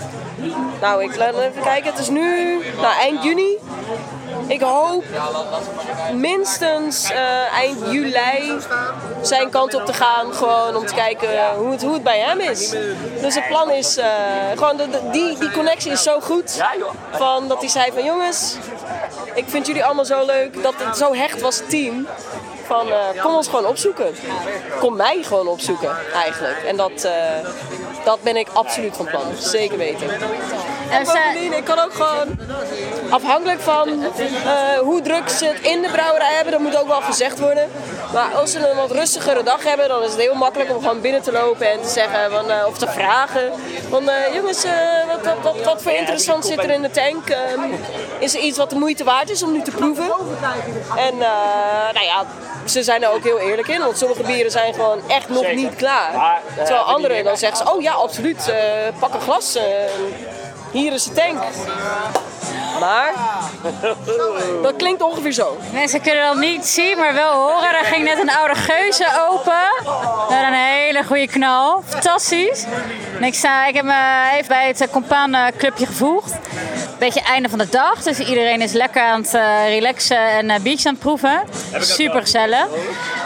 Nou, 0.81 1.03
ik 1.03 1.15
laat 1.15 1.33
even 1.33 1.61
kijken. 1.63 1.91
Het 1.91 1.99
is 1.99 2.09
nu 2.09 2.59
nou, 2.81 2.93
eind 2.99 3.23
juni. 3.23 3.57
Ik 4.47 4.61
hoop 4.61 5.03
minstens 6.13 7.11
eh, 7.11 7.53
eind 7.53 7.77
juli 7.91 8.57
zijn 9.21 9.49
kant 9.49 9.73
op 9.73 9.85
te 9.85 9.93
gaan. 9.93 10.33
Gewoon 10.33 10.75
om 10.75 10.85
te 10.85 10.93
kijken 10.93 11.29
hoe 11.57 11.71
het, 11.71 11.81
hoe 11.81 11.93
het 11.93 12.03
bij 12.03 12.19
hem 12.19 12.39
is. 12.39 12.69
Dus 13.21 13.35
het 13.35 13.47
plan 13.47 13.71
is 13.71 13.99
gewoon, 14.55 14.77
die, 15.11 15.37
die 15.37 15.51
connectie 15.51 15.91
is 15.91 16.03
zo 16.03 16.19
goed. 16.19 16.63
Van 17.11 17.47
dat 17.47 17.59
hij 17.59 17.69
zei 17.69 17.91
van 17.93 18.03
jongens, 18.03 18.57
ik 19.39 19.49
vind 19.49 19.67
jullie 19.67 19.85
allemaal 19.85 20.05
zo 20.05 20.25
leuk. 20.25 20.63
Dat 20.63 20.73
het 20.77 20.97
zo 20.97 21.13
hecht 21.13 21.41
was 21.41 21.59
het 21.59 21.69
team. 21.69 22.07
Van 22.65 22.91
eh, 22.91 23.23
kom 23.23 23.35
ons 23.35 23.47
gewoon 23.47 23.65
opzoeken. 23.65 24.15
Kom 24.79 24.95
mij 24.95 25.23
gewoon 25.23 25.47
opzoeken 25.47 25.91
eigenlijk. 26.13 26.63
En 26.67 26.77
dat, 26.77 27.03
eh, 27.03 27.13
dat 28.03 28.21
ben 28.21 28.35
ik 28.37 28.47
absoluut 28.53 28.95
van 28.95 29.05
plan. 29.05 29.21
Zeker 29.37 29.77
weten. 29.77 30.09
En 30.89 31.03
Bovendien, 31.03 31.53
ik 31.53 31.63
kan 31.63 31.79
ook 31.79 31.93
gewoon 31.93 32.37
afhankelijk 33.09 33.59
van 33.59 34.03
eh, 34.03 34.77
hoe 34.79 35.01
druk 35.01 35.29
ze 35.29 35.45
het 35.45 35.59
in 35.61 35.81
de 35.81 35.89
brouwerij 35.91 36.33
hebben, 36.33 36.51
dat 36.51 36.61
moet 36.61 36.77
ook 36.77 36.87
wel 36.87 37.01
gezegd 37.01 37.39
worden. 37.39 37.69
Maar 38.13 38.33
als 38.33 38.51
ze 38.51 38.69
een 38.69 38.75
wat 38.75 38.91
rustigere 38.91 39.43
dag 39.43 39.63
hebben, 39.63 39.87
dan 39.87 40.03
is 40.03 40.11
het 40.11 40.19
heel 40.19 40.35
makkelijk 40.35 40.69
om 40.69 40.81
gewoon 40.81 41.01
binnen 41.01 41.21
te 41.21 41.31
lopen 41.31 41.71
en 41.71 41.81
te 41.81 41.89
zeggen 41.89 42.31
van, 42.31 42.51
eh, 42.51 42.65
of 42.67 42.77
te 42.77 42.87
vragen. 42.87 43.51
Van 43.89 44.09
eh, 44.09 44.33
jongens, 44.33 44.63
eh, 44.63 44.71
wat, 45.07 45.25
wat, 45.25 45.37
wat, 45.43 45.65
wat 45.65 45.81
voor 45.81 45.91
interessant 45.91 46.45
zit 46.45 46.63
er 46.63 46.69
in 46.69 46.81
de 46.81 46.91
tank? 46.91 47.29
Ehm, 47.29 47.61
is 48.19 48.35
er 48.35 48.41
iets 48.41 48.57
wat 48.57 48.69
de 48.69 48.75
moeite 48.75 49.03
waard 49.03 49.29
is 49.29 49.43
om 49.43 49.51
nu 49.51 49.61
te 49.61 49.71
proeven? 49.71 50.11
En 50.97 51.17
nou 51.93 52.05
ja, 52.05 52.25
ze 52.65 52.83
zijn 52.83 53.03
er 53.03 53.11
ook 53.11 53.23
heel 53.23 53.39
eerlijk 53.39 53.67
in, 53.67 53.79
want 53.79 53.97
sommige 53.97 54.23
bieren 54.23 54.51
zijn 54.51 54.73
gewoon 54.73 55.01
echt 55.07 55.29
nog 55.29 55.51
niet 55.51 55.75
klaar. 55.75 56.41
Terwijl 56.55 56.83
andere 56.83 57.23
dan 57.23 57.37
zeggen 57.37 57.65
ze, 57.65 57.73
oh 57.73 57.81
ja, 57.81 57.91
absoluut, 57.91 58.53
pak 58.99 59.13
een 59.13 59.21
glas. 59.21 59.57
hier 60.71 60.93
is 60.93 61.03
de 61.03 61.11
tank. 61.11 61.43
Maar 62.79 63.13
dat 64.63 64.75
klinkt 64.75 65.01
ongeveer 65.01 65.31
zo. 65.31 65.57
Mensen 65.73 66.01
kunnen 66.01 66.23
dat 66.23 66.37
niet 66.37 66.65
zien, 66.65 66.97
maar 66.97 67.13
wel 67.13 67.33
horen. 67.33 67.75
Er 67.75 67.85
ging 67.85 68.03
net 68.03 68.19
een 68.19 68.31
oude 68.31 68.55
geuze 68.55 69.05
open. 69.29 69.93
Met 70.29 70.39
een 70.47 70.53
hele 70.53 71.03
goede 71.03 71.27
knal. 71.27 71.83
Fantastisch. 71.87 72.65
En 73.17 73.23
ik, 73.23 73.33
sta, 73.33 73.67
ik 73.67 73.75
heb 73.75 73.85
me 73.85 74.29
even 74.33 74.47
bij 74.47 74.67
het 74.67 74.81
eh, 74.81 74.87
Compaan 74.91 75.33
eh, 75.33 75.45
clubje 75.57 75.85
gevoegd. 75.85 76.33
beetje 76.99 77.21
einde 77.21 77.49
van 77.49 77.57
de 77.57 77.69
dag. 77.69 78.03
Dus 78.03 78.19
iedereen 78.19 78.61
is 78.61 78.71
lekker 78.71 79.01
aan 79.01 79.21
het 79.21 79.33
eh, 79.33 79.67
relaxen 79.67 80.29
en 80.29 80.49
uh, 80.49 80.55
biertjes 80.55 80.85
aan 80.85 80.93
het 80.93 81.01
proeven. 81.01 81.41
Super 81.79 82.21
gezellig. 82.21 82.65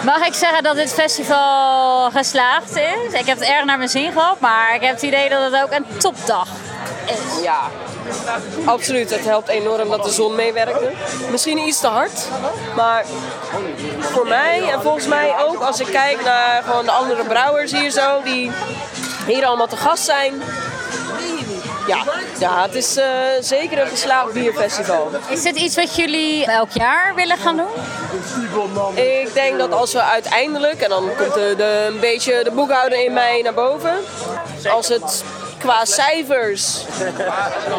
Mag 0.04 0.28
ik 0.28 0.34
zeggen 0.34 0.64
dat 0.64 0.76
dit 0.76 0.94
festival 0.94 2.12
geslaagd 2.12 2.76
is? 2.76 3.20
Ik 3.20 3.26
heb 3.26 3.40
het 3.40 3.48
erg 3.48 3.66
naar 3.66 3.78
mijn 3.78 3.90
zin 3.90 4.12
gehad, 4.12 4.40
maar 4.40 4.76
ik 4.76 4.82
heb 4.82 4.94
het 4.94 5.02
idee 5.02 5.30
dat 5.30 5.52
het 5.52 5.64
ook 5.64 5.72
een 5.72 5.86
topdag 5.98 6.48
is. 7.06 7.44
Ja, 7.44 7.60
absoluut. 8.66 9.10
Het 9.10 9.26
helpt 9.26 9.48
enorm 9.48 9.90
dat 9.90 10.04
de 10.04 10.12
zon 10.12 10.36
meewerkte. 10.36 10.92
Misschien 11.32 11.58
iets 11.58 11.80
te 11.80 11.88
hard, 11.88 12.28
maar 12.76 13.06
voor 14.00 14.28
mij 14.28 14.70
en 14.72 14.82
volgens 14.82 15.08
mij 15.08 15.34
ook 15.48 15.62
als 15.62 15.80
ik 15.80 15.88
kijk 15.88 16.24
naar 16.24 16.64
gewoon 16.64 16.86
de 16.86 16.92
andere 16.92 17.24
brouwers 17.24 17.72
hier 17.72 17.92
zo, 17.92 18.22
die 18.24 18.52
hier 19.26 19.46
allemaal 19.46 19.68
te 19.68 19.78
gast 19.78 20.04
zijn. 20.04 20.42
Ja, 21.88 21.98
ja 22.40 22.62
het 22.62 22.76
is 22.76 22.98
uh, 22.98 23.06
zeker 23.40 23.82
een 23.82 23.88
geslaagd 23.88 24.34
bierfestival. 24.34 25.12
Is 25.30 25.42
dit 25.42 25.56
iets 25.56 25.76
wat 25.76 25.96
jullie 25.96 26.46
elk 26.46 26.72
jaar 26.72 27.16
willen 27.16 27.38
gaan 27.38 27.58
doen? 27.58 27.72
Ik 28.96 29.34
denk 29.34 29.58
dat 29.58 29.72
als 29.72 29.94
we 29.94 30.02
uiteindelijk, 30.02 30.82
en 30.82 30.90
dan 30.90 31.10
komt 31.18 31.34
de, 31.34 31.54
de, 31.58 31.86
een 31.88 32.00
beetje 32.00 32.44
de 32.44 32.52
boekhouder 32.52 33.06
in 33.06 33.14
mij 33.14 33.42
naar 33.42 33.54
boven. 33.54 33.94
Als 34.72 34.88
het 34.88 35.24
qua 35.64 35.86
cijfers 35.86 36.86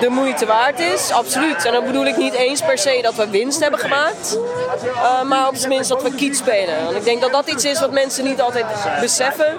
de 0.01 0.09
moeite 0.09 0.47
waard 0.47 0.79
is. 0.79 1.11
Absoluut. 1.11 1.65
En 1.65 1.73
dan 1.73 1.85
bedoel 1.85 2.07
ik 2.07 2.17
niet 2.17 2.33
eens 2.33 2.63
per 2.63 2.79
se 2.79 2.99
dat 3.03 3.15
we 3.15 3.29
winst 3.29 3.61
hebben 3.61 3.81
gemaakt. 3.81 4.39
Uh, 4.85 5.23
maar 5.23 5.49
op 5.49 5.57
zijn 5.57 5.69
minst 5.69 5.89
dat 5.89 6.03
we 6.03 6.15
kiet 6.15 6.37
spelen. 6.37 6.85
Want 6.85 6.97
ik 6.97 7.05
denk 7.05 7.21
dat 7.21 7.33
dat 7.33 7.49
iets 7.49 7.65
is 7.65 7.81
wat 7.81 7.91
mensen 7.91 8.25
niet 8.25 8.41
altijd 8.41 8.67
beseffen. 9.01 9.59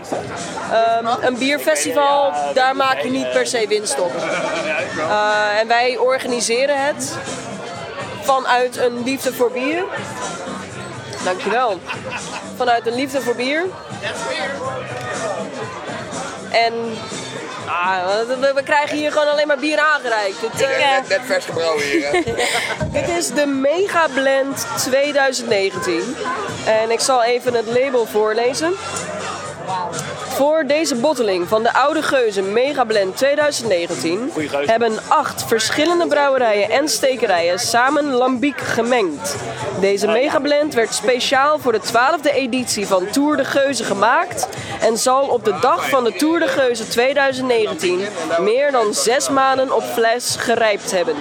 Uh, 0.72 1.14
een 1.22 1.38
bierfestival, 1.38 2.34
daar 2.54 2.76
maak 2.76 3.02
je 3.02 3.10
niet 3.10 3.32
per 3.32 3.48
se 3.48 3.66
winst 3.68 4.00
op. 4.00 4.12
Uh, 4.98 5.60
en 5.60 5.68
wij 5.68 5.98
organiseren 5.98 6.86
het 6.86 7.14
vanuit 8.22 8.78
een 8.78 9.04
liefde 9.04 9.34
voor 9.34 9.52
bier. 9.52 9.84
Dankjewel. 11.24 11.80
Vanuit 12.58 12.88
een 12.88 12.96
liefde 12.96 13.22
voor 13.22 13.36
bier. 13.36 13.66
En 16.52 16.74
We, 18.28 18.52
we, 18.56 18.64
krijgen 18.64 18.98
hier 18.98 19.12
gewoon 19.12 19.32
alleen 19.32 19.48
maar 19.48 19.58
bier 19.58 19.80
aangereikt. 19.80 20.42
Het, 20.42 20.62
uh, 20.62 20.68
net, 20.68 21.08
net, 21.08 21.22
vers 21.26 21.46
gebrouwen 21.46 21.84
hier. 21.84 22.12
Hè? 22.12 22.22
Dit 23.00 23.10
is 23.10 23.30
de 23.32 23.46
Mega 23.46 24.08
Blend 24.14 24.68
2019. 24.78 26.16
En 26.66 26.92
ik 26.92 27.00
zal 27.00 27.24
even 27.24 27.54
het 27.54 27.66
label 27.66 28.06
voorlezen. 28.06 28.76
Voor 30.36 30.66
deze 30.68 30.96
botteling 30.96 31.48
van 31.48 31.64
de 31.64 31.74
Oude 31.74 32.02
Geuze 32.02 32.42
Mega 32.42 32.84
Blend 32.84 33.18
2019 33.18 34.32
hebben 34.66 34.94
acht 35.08 35.44
verschillende 35.44 36.08
brouwerijen 36.08 36.70
en 36.70 36.90
stekerijen 36.90 37.60
samen 37.60 38.12
lambiek 38.12 38.62
gemengd. 38.62 39.36
Deze 39.80 40.08
Mega 40.08 40.40
Blend 40.40 40.74
werd 40.74 40.94
speciaal 40.94 41.60
voor 41.60 41.72
de 41.72 41.82
12e 41.82 42.34
editie 42.34 42.88
van 42.88 43.08
Tour 43.12 43.38
de 43.38 43.46
Geuze 43.46 43.84
gemaakt 43.84 44.48
en 44.82 44.98
zal 44.98 45.28
op 45.28 45.46
de 45.46 45.56
dag 45.62 45.90
van 45.90 46.04
de 46.04 46.14
Tour 46.14 46.40
de 46.40 46.48
Geuze 46.48 46.88
2019 46.88 48.02
meer 48.40 48.72
dan 48.72 48.94
zes 48.94 49.30
maanden 49.30 49.76
op 49.76 49.84
fles 49.84 50.36
gerijpt 50.40 50.92
hebben. 50.92 51.16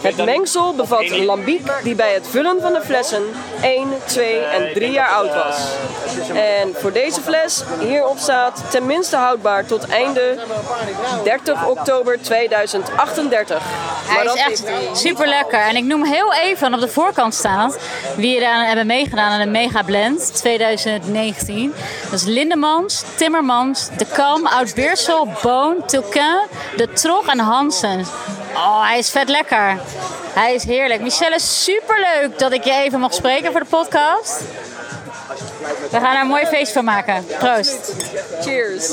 Het 0.00 0.24
mengsel 0.24 0.74
bevat 0.74 1.10
lambiek 1.10 1.70
die 1.82 1.94
bij 1.94 2.14
het 2.14 2.26
vullen 2.28 2.60
van 2.60 2.72
de 2.72 2.80
flessen 2.80 3.22
1, 3.62 3.88
2 4.04 4.38
en 4.38 4.72
3 4.72 4.90
jaar 4.90 5.10
oud 5.10 5.34
was. 5.34 5.74
En 6.34 6.74
voor 6.74 6.92
deze 6.92 7.20
fles 7.20 7.62
hierop 7.80 8.18
staat 8.18 8.55
tenminste 8.70 9.16
houdbaar 9.16 9.66
tot 9.66 9.86
einde 9.86 10.38
30 11.24 11.66
oktober 11.66 12.22
2038. 12.22 13.62
Hij 14.06 14.24
is 14.24 14.34
echt 14.34 14.64
super 14.92 15.26
lekker. 15.28 15.60
En 15.60 15.76
ik 15.76 15.84
noem 15.84 16.04
heel 16.04 16.34
even 16.34 16.74
op 16.74 16.80
de 16.80 16.88
voorkant 16.88 17.34
staat 17.34 17.78
wie 18.16 18.40
er 18.40 18.52
aan 18.52 18.64
hebben 18.64 18.86
meegedaan 18.86 19.30
aan 19.30 19.40
de 19.40 19.46
Mega 19.46 19.82
Blend 19.82 20.34
2019. 20.34 21.74
Dat 22.10 22.12
is 22.12 22.24
Lindemans, 22.24 23.02
Timmermans, 23.16 23.88
De 23.96 24.06
Kam, 24.12 24.46
Oud-Beersel, 24.46 25.28
Boon, 25.42 25.86
Tulkin, 25.86 26.40
De 26.76 26.92
Trog 26.92 27.26
en 27.26 27.38
Hansen. 27.38 28.04
Oh, 28.54 28.86
hij 28.86 28.98
is 28.98 29.10
vet 29.10 29.28
lekker. 29.28 29.78
Hij 30.34 30.54
is 30.54 30.64
heerlijk. 30.64 31.00
Michelle, 31.00 31.40
super 31.40 32.00
leuk 32.00 32.38
dat 32.38 32.52
ik 32.52 32.64
je 32.64 32.72
even 32.72 33.00
mag 33.00 33.14
spreken 33.14 33.50
voor 33.50 33.60
de 33.60 33.66
podcast. 33.66 34.42
We 35.90 36.00
gaan 36.00 36.14
er 36.14 36.20
een 36.20 36.26
mooi 36.26 36.46
feest 36.46 36.72
van 36.72 36.84
maken. 36.84 37.26
Proost. 37.38 37.94
Cheers. 38.40 38.88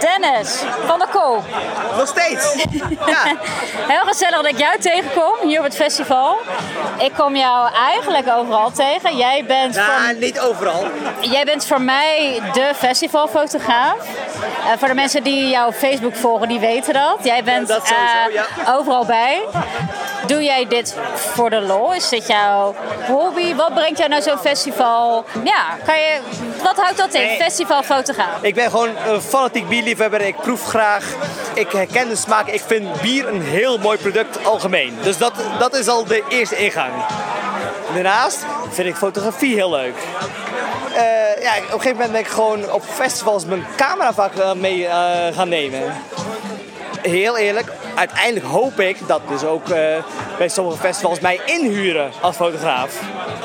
Dennis 0.00 0.62
van 0.86 0.98
der 0.98 1.08
Kool. 1.08 1.42
Nog 1.96 2.08
steeds. 2.08 2.54
Ja. 3.06 3.36
Heel 3.88 4.04
gezellig 4.06 4.36
dat 4.36 4.46
ik 4.46 4.58
jou 4.58 4.78
tegenkom 4.78 5.34
hier 5.42 5.58
op 5.58 5.64
het 5.64 5.74
festival. 5.74 6.36
Ik 6.98 7.12
kom 7.16 7.36
jou 7.36 7.68
eigenlijk 7.74 8.28
overal 8.28 8.70
tegen. 8.70 9.16
Jij 9.16 9.44
bent 9.46 9.74
ja, 9.74 9.86
voor... 9.86 10.14
niet 10.14 10.40
overal. 10.40 10.86
Jij 11.20 11.44
bent 11.44 11.66
voor 11.66 11.80
mij 11.80 12.40
de 12.52 12.72
festivalfotograaf. 12.76 13.96
Uh, 14.68 14.74
voor 14.78 14.88
de 14.88 14.94
mensen 14.94 15.22
die 15.22 15.48
jouw 15.48 15.72
Facebook 15.72 16.16
volgen, 16.16 16.48
die 16.48 16.60
weten 16.60 16.92
dat. 16.92 17.18
Jij 17.22 17.44
bent 17.44 17.68
dat 17.68 17.86
sowieso, 17.86 18.28
uh, 18.28 18.34
ja. 18.64 18.76
overal 18.76 19.04
bij. 19.04 19.42
Doe 20.26 20.42
jij 20.42 20.66
dit 20.68 20.96
voor 21.14 21.50
de 21.50 21.60
lol? 21.60 21.94
Is 21.94 22.08
dit 22.08 22.26
jouw 22.26 22.74
hobby? 23.06 23.54
Wat 23.54 23.74
brengt 23.74 23.98
jou 23.98 24.10
naar 24.10 24.22
zo'n 24.22 24.38
festival? 24.38 25.24
Ja, 25.44 25.64
kan 25.84 25.98
je, 25.98 26.18
wat 26.62 26.76
houdt 26.76 26.96
dat 26.96 27.14
in? 27.14 27.20
Nee. 27.20 27.36
Festivalfotograaf. 27.36 28.42
Ik 28.42 28.54
ben 28.54 28.70
gewoon 28.70 28.90
een 29.06 29.20
fanatiek 29.20 29.68
bierliefhebber. 29.68 30.20
Ik 30.20 30.36
proef 30.36 30.64
graag. 30.64 31.04
Ik 31.54 31.72
herken 31.72 32.08
de 32.08 32.16
smaak. 32.16 32.46
Ik 32.48 32.62
vind 32.66 33.00
bier 33.00 33.28
een 33.28 33.42
heel 33.42 33.78
mooi 33.78 33.98
product 33.98 34.44
algemeen. 34.44 34.98
Dus 35.02 35.18
dat, 35.18 35.32
dat 35.58 35.74
is 35.74 35.88
al 35.88 36.04
de 36.04 36.24
eerste 36.28 36.56
ingang. 36.56 36.92
Daarnaast 37.94 38.46
vind 38.70 38.88
ik 38.88 38.96
fotografie 38.96 39.54
heel 39.54 39.70
leuk. 39.70 39.94
Uh, 40.98 41.42
ja, 41.42 41.56
op 41.56 41.62
een 41.62 41.80
gegeven 41.80 41.90
moment 41.90 42.12
ben 42.12 42.20
ik 42.20 42.26
gewoon 42.26 42.72
op 42.72 42.82
festivals 42.82 43.44
mijn 43.44 43.66
camera 43.76 44.12
vaak 44.12 44.54
mee 44.54 44.78
uh, 44.78 45.26
gaan 45.32 45.48
nemen. 45.48 45.94
Heel 47.02 47.36
eerlijk, 47.36 47.72
uiteindelijk 47.98 48.46
hoop 48.46 48.80
ik 48.80 49.06
dat 49.06 49.20
dus 49.28 49.44
ook 49.44 49.66
bij 50.38 50.48
sommige 50.48 50.78
festivals 50.78 51.20
mij 51.20 51.40
inhuren 51.44 52.10
als 52.20 52.36
fotograaf. 52.36 53.00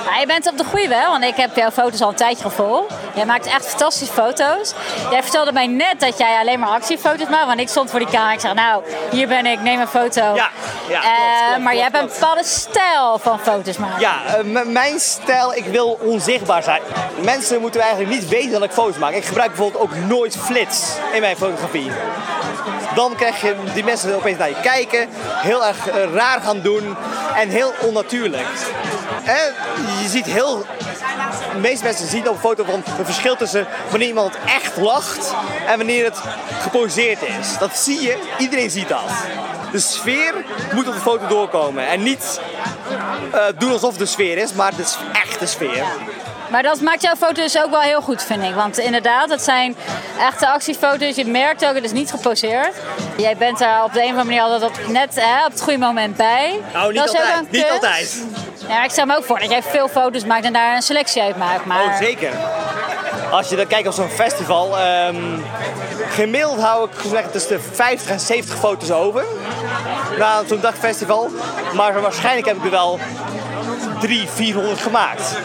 Ja, 0.05 0.19
je 0.19 0.25
bent 0.25 0.47
op 0.47 0.57
de 0.57 0.63
goede 0.63 0.87
wel, 0.87 1.11
want 1.11 1.23
ik 1.23 1.35
heb 1.35 1.55
jouw 1.55 1.71
foto's 1.71 2.01
al 2.01 2.09
een 2.09 2.15
tijdje 2.15 2.43
gevolgd. 2.43 2.93
Jij 3.13 3.25
maakt 3.25 3.45
echt 3.45 3.65
fantastische 3.65 4.13
foto's. 4.13 4.73
Jij 5.11 5.21
vertelde 5.21 5.51
mij 5.51 5.67
net 5.67 5.99
dat 5.99 6.17
jij 6.17 6.37
alleen 6.39 6.59
maar 6.59 6.69
actiefoto's 6.69 7.27
maakt. 7.27 7.47
Want 7.47 7.59
ik 7.59 7.69
stond 7.69 7.89
voor 7.89 7.99
die 7.99 8.07
camera 8.07 8.29
en 8.29 8.35
ik 8.35 8.39
zeg, 8.39 8.53
nou, 8.53 8.83
hier 9.11 9.27
ben 9.27 9.45
ik, 9.45 9.61
neem 9.61 9.79
een 9.79 9.87
foto. 9.87 10.21
Ja, 10.21 10.49
ja 10.89 10.99
uh, 10.99 11.47
klopt, 11.47 11.63
maar 11.63 11.73
jij 11.73 11.83
hebt 11.83 11.97
een 11.97 12.07
bepaalde 12.07 12.43
stijl 12.43 13.17
van 13.19 13.39
foto's 13.39 13.77
maken. 13.77 13.99
Ja, 13.99 14.15
uh, 14.43 14.61
mijn 14.65 14.99
stijl, 14.99 15.53
ik 15.53 15.65
wil 15.65 15.99
onzichtbaar 16.01 16.63
zijn. 16.63 16.81
Mensen 17.21 17.61
moeten 17.61 17.81
eigenlijk 17.81 18.11
niet 18.11 18.29
weten 18.29 18.51
dat 18.51 18.63
ik 18.63 18.71
foto's 18.71 18.97
maak. 18.97 19.13
Ik 19.13 19.25
gebruik 19.25 19.49
bijvoorbeeld 19.49 19.83
ook 19.83 19.95
nooit 19.95 20.37
flits 20.37 20.95
in 21.13 21.21
mijn 21.21 21.35
fotografie. 21.35 21.91
Dan 22.95 23.15
krijg 23.15 23.41
je 23.41 23.55
die 23.73 23.83
mensen 23.83 24.15
opeens 24.15 24.37
naar 24.37 24.49
je 24.49 24.61
kijken, 24.61 25.09
heel 25.35 25.65
erg 25.65 25.87
uh, 25.87 26.13
raar 26.13 26.41
gaan 26.41 26.61
doen 26.61 26.95
en 27.35 27.49
heel 27.49 27.73
onnatuurlijk. 27.81 28.47
En 29.23 29.53
je 30.01 30.09
ziet 30.09 30.25
heel. 30.25 30.65
De 31.53 31.59
meeste 31.59 31.83
mensen 31.83 32.07
zien 32.07 32.27
op 32.29 32.33
een 32.33 32.39
foto 32.39 32.63
van 32.63 32.83
het 32.89 33.05
verschil 33.05 33.35
tussen 33.35 33.67
wanneer 33.89 34.07
iemand 34.07 34.35
echt 34.45 34.77
lacht 34.77 35.33
en 35.67 35.77
wanneer 35.77 36.05
het 36.05 36.19
geposeerd 36.61 37.21
is. 37.21 37.57
Dat 37.57 37.77
zie 37.77 38.01
je, 38.01 38.17
iedereen 38.37 38.69
ziet 38.69 38.89
dat. 38.89 39.09
De 39.71 39.79
sfeer 39.79 40.33
moet 40.73 40.87
op 40.87 40.93
de 40.93 40.99
foto 40.99 41.27
doorkomen 41.27 41.87
en 41.87 42.03
niet 42.03 42.39
uh, 43.33 43.41
doen 43.57 43.71
alsof 43.71 43.97
de 43.97 44.05
sfeer 44.05 44.37
is, 44.37 44.53
maar 44.53 44.75
de 44.75 44.85
echte 45.13 45.45
sfeer. 45.45 45.85
Maar 46.53 46.63
dat 46.63 46.81
maakt 46.81 47.01
jouw 47.01 47.15
foto's 47.15 47.57
ook 47.57 47.69
wel 47.69 47.79
heel 47.79 48.01
goed, 48.01 48.23
vind 48.23 48.43
ik. 48.43 48.53
Want 48.53 48.77
inderdaad, 48.77 49.29
het 49.29 49.41
zijn 49.41 49.75
echte 50.19 50.47
actiefoto's. 50.47 51.15
Je 51.15 51.25
merkt 51.25 51.65
ook, 51.65 51.75
het 51.75 51.83
is 51.83 51.91
niet 51.91 52.11
geposeerd. 52.11 52.75
Jij 53.17 53.37
bent 53.37 53.59
daar 53.59 53.83
op 53.83 53.93
de 53.93 53.99
een 53.99 54.05
of 54.05 54.09
andere 54.09 54.25
manier 54.25 54.41
altijd 54.41 54.63
op, 54.63 54.87
net 54.87 55.15
hè, 55.15 55.45
op 55.45 55.51
het 55.51 55.61
goede 55.61 55.79
moment 55.79 56.15
bij. 56.15 56.59
Nou, 56.73 56.91
niet 56.91 56.97
dat 56.97 57.13
is 57.13 57.19
altijd. 57.19 57.51
Niet 57.51 57.69
altijd. 57.71 58.23
Ja, 58.67 58.83
ik 58.83 58.91
stel 58.91 59.05
me 59.05 59.17
ook 59.17 59.23
voor 59.23 59.39
dat 59.39 59.49
jij 59.49 59.63
veel 59.63 59.87
foto's 59.87 60.25
maakt 60.25 60.45
en 60.45 60.53
daar 60.53 60.75
een 60.75 60.81
selectie 60.81 61.21
uit 61.21 61.37
maakt. 61.37 61.65
Maar... 61.65 61.83
Oh, 61.83 61.97
zeker. 61.97 62.31
Als 63.31 63.49
je 63.49 63.55
dan 63.55 63.67
kijkt 63.67 63.87
op 63.87 63.93
zo'n 63.93 64.09
festival, 64.09 64.79
um, 65.07 65.45
gemiddeld 66.09 66.61
hou 66.61 66.89
ik 66.89 66.97
gezegd 66.97 67.31
tussen 67.31 67.57
de 67.57 67.63
50 67.71 68.09
en 68.09 68.19
70 68.19 68.59
foto's 68.59 68.91
over. 68.91 69.25
Na 70.17 70.41
zo'n 70.47 70.61
dagfestival. 70.61 71.29
Maar 71.73 72.01
waarschijnlijk 72.01 72.47
heb 72.47 72.57
ik 72.57 72.63
er 72.63 72.71
wel 72.71 72.99
drie, 73.99 74.27
400 74.27 74.81
gemaakt. 74.81 75.35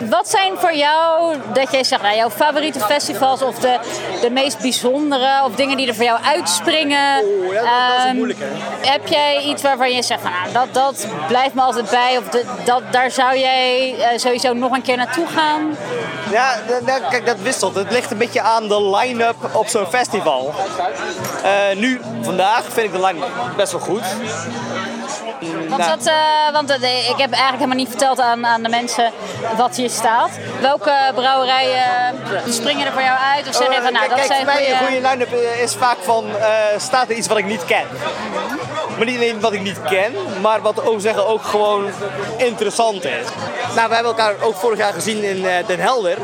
Wat 0.00 0.28
zijn 0.28 0.52
voor 0.58 0.74
jou, 0.74 1.36
dat 1.52 1.72
jij 1.72 1.84
zegt, 1.84 2.02
nou, 2.02 2.16
jouw 2.16 2.30
favoriete 2.30 2.80
festivals 2.80 3.42
of 3.42 3.58
de, 3.58 3.78
de 4.20 4.30
meest 4.30 4.58
bijzondere 4.58 5.44
of 5.44 5.54
dingen 5.54 5.76
die 5.76 5.88
er 5.88 5.94
voor 5.94 6.04
jou 6.04 6.18
uitspringen? 6.22 7.24
Oeh, 7.24 7.52
ja, 7.52 7.60
dat- 7.60 7.70
dat 7.88 7.98
is 7.98 8.04
Ehm, 8.04 8.16
moeilijk, 8.16 8.38
hè? 8.40 8.90
Heb 8.90 9.06
jij 9.06 9.42
iets 9.42 9.62
waarvan 9.62 9.92
je 9.94 10.02
zegt, 10.02 10.22
nou, 10.22 10.52
dat, 10.52 10.74
dat 10.74 11.06
blijft 11.28 11.54
me 11.54 11.60
altijd 11.62 11.90
bij 11.90 12.16
of 12.18 12.24
de- 12.28 12.44
dat, 12.64 12.82
daar 12.90 13.10
zou 13.10 13.38
jij 13.38 13.94
eh, 13.98 14.18
sowieso 14.18 14.52
nog 14.52 14.72
een 14.72 14.82
keer 14.82 14.96
naartoe 14.96 15.26
gaan? 15.26 15.76
Ja, 16.30 16.54
d- 16.84 17.08
kijk, 17.10 17.26
dat 17.26 17.36
wisselt. 17.42 17.74
Het 17.74 17.90
ligt 17.90 18.10
een 18.10 18.18
beetje 18.18 18.40
aan 18.40 18.68
de 18.68 18.82
line-up 18.96 19.36
op 19.52 19.66
zo'n 19.68 19.86
festival. 19.86 20.54
Eh, 21.42 21.76
nu, 21.76 22.00
vandaag, 22.22 22.62
vind 22.72 22.86
ik 22.86 22.92
de 22.92 23.06
line-up 23.06 23.30
best 23.56 23.72
wel 23.72 23.80
goed. 23.80 24.02
Want, 25.68 25.84
dat, 25.86 26.06
eh, 26.06 26.14
want 26.52 26.70
eh, 26.70 27.08
ik 27.08 27.16
heb 27.16 27.30
eigenlijk 27.32 27.52
helemaal 27.52 27.76
niet 27.76 27.88
verteld 27.88 28.20
aan, 28.20 28.46
aan 28.46 28.62
de 28.62 28.68
mensen 28.68 29.12
wat 29.56 29.76
hier 29.76 29.90
staat. 29.90 30.30
Welke 30.60 30.92
brouwerijen 31.14 32.14
springen 32.48 32.86
er 32.86 32.92
voor 32.92 33.02
jou 33.02 33.18
uit? 33.34 33.48
Of 33.48 33.54
zeg 33.54 33.74
je 33.74 33.82
van, 33.82 33.92
nou, 33.92 34.08
dat 34.08 34.14
kijk, 34.18 34.26
zijn 34.26 34.44
voor 34.44 34.54
mij 34.54 34.70
een 34.70 34.78
goede... 34.78 35.08
line-up 35.08 35.32
eh, 35.32 35.62
is 35.62 35.74
vaak 35.74 35.96
van, 36.02 36.24
staat 36.78 37.08
er 37.08 37.16
iets 37.16 37.28
wat 37.28 37.38
ik 37.38 37.44
niet 37.46 37.64
ken? 37.64 37.84
Maar 38.96 39.06
niet 39.06 39.16
alleen 39.16 39.40
wat 39.40 39.52
ik 39.52 39.60
niet 39.62 39.82
ken, 39.88 40.12
maar 40.40 40.60
wat 40.62 40.86
ook 40.86 41.00
zeggen 41.00 41.26
ook 41.26 41.42
gewoon 41.42 41.90
interessant 42.36 43.04
is. 43.04 43.26
Nou, 43.74 43.88
we 43.88 43.94
hebben 43.94 44.12
elkaar 44.16 44.34
ook 44.40 44.56
vorig 44.56 44.78
jaar 44.78 44.92
gezien 44.92 45.22
in 45.24 45.46
Den 45.66 45.80
Helder. 45.80 46.16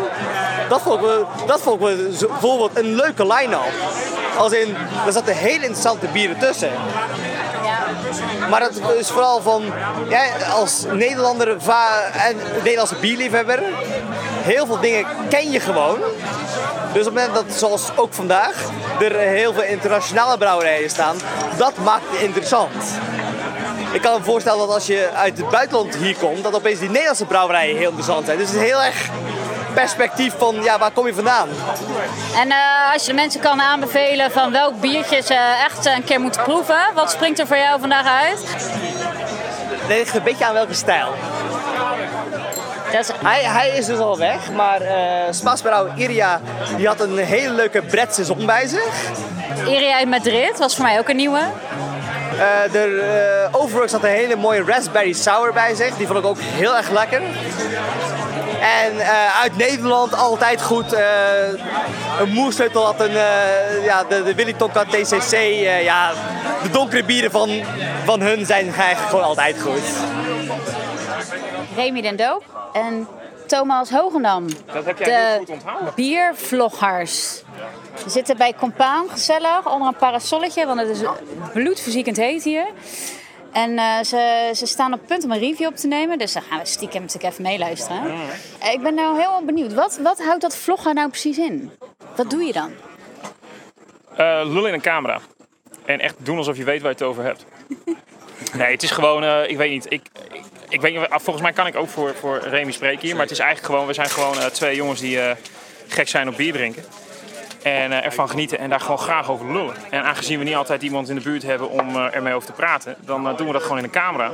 Dat 0.69 0.81
vond 0.83 1.01
wel- 1.01 1.29
dat 1.47 1.61
vond 1.61 1.81
zo- 2.19 2.27
bijvoorbeeld 2.29 2.79
een 2.79 2.95
leuke 2.95 3.27
line-up. 3.27 3.61
Als 4.39 4.53
in, 4.53 4.77
er 5.07 5.13
zaten 5.13 5.35
hele 5.37 5.55
interessante 5.55 6.07
bieren 6.07 6.39
tussen. 6.39 6.71
Maar 8.51 8.61
het 8.61 8.81
is 8.99 9.11
vooral 9.11 9.43
van, 9.43 9.65
ja, 10.09 10.23
als 10.53 10.85
Nederlander 10.93 11.49
en 11.49 12.37
Nederlandse 12.57 12.97
bierliefhebber, 13.01 13.63
heel 14.43 14.67
veel 14.67 14.81
dingen 14.81 15.07
ken 15.29 15.51
je 15.51 15.61
gewoon. 15.61 15.99
Dus 16.93 17.07
op 17.07 17.15
het 17.15 17.25
moment 17.29 17.35
dat, 17.35 17.57
zoals 17.57 17.91
ook 17.97 18.15
vandaag, 18.15 18.55
er 19.01 19.19
heel 19.19 19.53
veel 19.53 19.63
internationale 19.63 20.39
brouwerijen 20.39 20.91
staan, 20.91 21.17
dat 21.57 21.73
maakt 21.85 22.05
het 22.11 22.21
interessant. 22.21 22.85
Ik 23.93 24.01
kan 24.01 24.19
me 24.19 24.25
voorstellen 24.25 24.59
dat 24.59 24.75
als 24.75 24.87
je 24.87 25.11
uit 25.15 25.39
het 25.39 25.49
buitenland 25.49 25.97
hier 25.97 26.17
komt, 26.17 26.43
dat 26.43 26.55
opeens 26.55 26.79
die 26.79 26.89
Nederlandse 26.89 27.25
brouwerijen 27.25 27.77
heel 27.77 27.89
interessant 27.89 28.27
zijn. 28.27 28.39
Dus 28.39 28.49
het 28.49 28.57
is 28.57 28.69
heel 28.69 28.83
erg 28.83 29.11
perspectief 29.75 30.35
van, 30.39 30.63
ja, 30.63 30.79
waar 30.79 30.91
kom 30.91 31.07
je 31.07 31.15
vandaan? 31.15 31.49
En 32.37 32.51
eh, 32.51 32.93
als 32.93 33.03
je 33.03 33.09
de 33.09 33.15
mensen 33.15 33.41
kan 33.41 33.61
aanbevelen 33.61 34.31
van 34.31 34.53
welk 34.53 34.81
biertje 34.81 35.21
ze 35.23 35.35
echt 35.65 35.87
een 35.87 36.05
keer 36.05 36.21
moeten 36.21 36.43
proeven, 36.43 36.79
wat 36.95 37.11
springt 37.11 37.39
er 37.39 37.47
voor 37.47 37.57
jou 37.57 37.81
vandaag 37.81 38.07
uit? 38.07 38.39
Het 39.71 39.89
ligt 39.89 40.15
een 40.15 40.23
beetje 40.23 40.47
aan 40.47 40.55
welke 40.55 40.75
stijl. 40.75 41.09
Is, 42.99 43.11
Hij, 43.23 43.43
hij 43.43 43.69
is 43.69 43.87
dus 43.87 43.99
al 43.99 44.19
weg, 44.19 44.51
maar 44.53 44.81
eh 44.81 44.97
Spaasbrouw 45.31 45.89
Iria 45.97 46.41
die 46.77 46.87
had 46.87 47.01
een 47.01 47.19
hele 47.19 47.53
leuke 47.53 47.83
Bret 47.83 48.15
saison 48.15 48.47
bij 48.47 48.67
zich. 48.67 48.95
Iria 49.67 49.99
in 49.99 50.09
Madrid 50.09 50.59
was 50.59 50.75
voor 50.75 50.85
mij 50.85 50.99
ook 50.99 51.09
een 51.09 51.17
nieuwe. 51.17 51.39
Eh 51.39 52.73
de 52.73 53.49
eh, 53.53 53.61
Overworks 53.61 53.93
had 53.93 54.03
een 54.03 54.11
hele 54.11 54.37
mooie 54.37 54.65
Raspberry 54.67 55.13
Sour 55.13 55.53
bij 55.53 55.75
zich. 55.75 55.97
Die 55.97 56.07
vond 56.07 56.19
ik 56.19 56.25
ook 56.25 56.39
heel 56.41 56.77
erg 56.77 56.91
lekker. 56.91 57.23
En 58.61 58.99
eh, 58.99 59.41
uit 59.41 59.57
Nederland 59.57 60.15
altijd 60.15 60.63
goed. 60.63 60.93
eh, 60.93 61.49
een 62.21 62.33
moersleutel 62.33 62.85
had 62.85 63.01
een, 63.01 63.17
eh, 63.17 63.85
ja, 63.85 64.05
de, 64.05 64.23
de 64.23 64.35
Willy 64.35 64.53
Tonka 64.53 64.85
TCC. 64.85 65.33
eh, 65.33 65.83
ja, 65.85 66.13
de 66.63 66.71
donkere 66.71 67.05
bieren 67.05 67.31
van, 67.31 67.63
van 68.05 68.21
hun 68.21 68.47
zijn 68.47 68.75
eigenlijk 68.75 69.09
gewoon 69.09 69.25
altijd 69.25 69.61
goed. 69.63 69.83
Remy 71.77 72.01
den 72.01 72.17
Doop 72.17 72.45
en 72.73 73.09
Thomas 73.47 73.91
Hogendam. 73.91 74.47
Dat 74.73 74.85
heb 74.85 74.99
jij 74.99 75.07
de 75.07 75.13
heel 75.29 75.39
goed 75.39 75.51
onthouden. 75.51 75.93
biervloggers. 75.95 77.43
We 78.05 78.11
zitten 78.11 78.37
bij 78.37 78.55
Compaan, 78.59 79.05
gezellig, 79.11 79.73
onder 79.73 79.89
een 79.89 79.97
parasolletje, 79.97 80.67
want 80.67 80.81
het 80.81 80.89
is 80.89 80.99
bloedverziekend 81.53 82.17
heet 82.17 82.43
hier. 82.45 82.67
En 83.55 83.79
eh, 83.79 84.03
ze, 84.03 84.51
ze 84.55 84.67
staan 84.67 84.93
op 84.93 85.01
punt 85.07 85.25
om 85.25 85.31
een 85.33 85.39
review 85.39 85.67
op 85.67 85.77
te 85.77 85.87
nemen, 85.87 86.19
dus 86.19 86.33
dan 86.33 86.43
gaan 86.43 86.59
we 86.59 86.67
stiekem 86.67 87.01
natuurlijk 87.01 87.33
even 87.33 87.43
meeluisteren. 87.43 88.03
Eh, 88.61 88.73
Ik 88.73 88.83
ben 88.83 88.95
nou 88.95 89.21
heel 89.21 89.43
benieuwd, 89.45 89.75
wat, 89.75 89.99
wat 90.03 90.23
houdt 90.23 90.41
dat 90.41 90.57
vloggen 90.57 90.95
nou 90.95 91.09
precies 91.09 91.39
in? 91.39 91.71
Wat 92.17 92.31
doe 92.31 92.43
je 92.43 92.53
dan? 92.53 92.71
Eh 94.17 94.41
lullen 94.45 94.69
in 94.69 94.75
een 94.75 94.81
camera. 94.81 95.21
En 95.85 96.01
echt 96.01 96.15
doen 96.19 96.37
alsof 96.37 96.57
je 96.57 96.65
weet 96.65 96.81
waar 96.83 96.91
je 96.91 96.97
het 96.97 97.07
over 97.07 97.25
hebt. 97.25 97.45
Nee, 98.57 98.73
het 98.73 98.83
is 98.83 98.91
gewoon, 98.91 99.45
ik 99.49 99.57
weet 99.57 99.71
niet. 99.71 99.87
Ik, 99.89 100.03
ik, 100.33 100.43
ik 100.69 100.81
weet 100.81 100.95
niet, 100.99 101.07
volgens 101.11 101.41
mij 101.43 101.53
kan 101.53 101.67
ik 101.67 101.77
ook 101.77 101.89
voor, 101.89 102.15
voor 102.15 102.39
Remy 102.39 102.73
spreken 102.73 103.01
hier. 103.01 103.13
Maar 103.13 103.23
het 103.23 103.31
is 103.31 103.39
eigenlijk 103.39 103.73
gewoon, 103.73 103.87
we 103.87 103.93
zijn 103.93 104.09
gewoon 104.11 104.51
twee 104.53 104.77
jongens 104.77 105.01
die 105.01 105.19
gek 105.89 106.09
zijn 106.09 106.29
op 106.29 106.37
bier 106.37 106.53
drinken. 106.53 106.85
En 107.65 107.93
eh, 107.93 108.05
ervan 108.05 108.29
genieten 108.29 108.59
en 108.59 108.71
daar 108.71 108.81
gewoon 108.81 108.99
graag 108.99 109.31
over 109.31 109.53
lullen. 109.53 109.75
En 109.91 110.03
aangezien 110.03 110.39
we 110.39 110.45
niet 110.45 110.55
altijd 110.55 110.83
iemand 110.83 111.09
in 111.09 111.15
de 111.15 111.21
buurt 111.21 111.43
hebben 111.43 111.71
om 111.71 111.97
eh, 111.97 112.15
ermee 112.15 112.35
over 112.35 112.47
te 112.47 112.53
praten, 112.53 112.97
dan 113.01 113.29
eh, 113.29 113.37
doen 113.37 113.47
we 113.47 113.53
dat 113.53 113.63
gewoon 113.63 113.79
in 113.79 113.85
een 113.85 113.91
camera. 113.91 114.31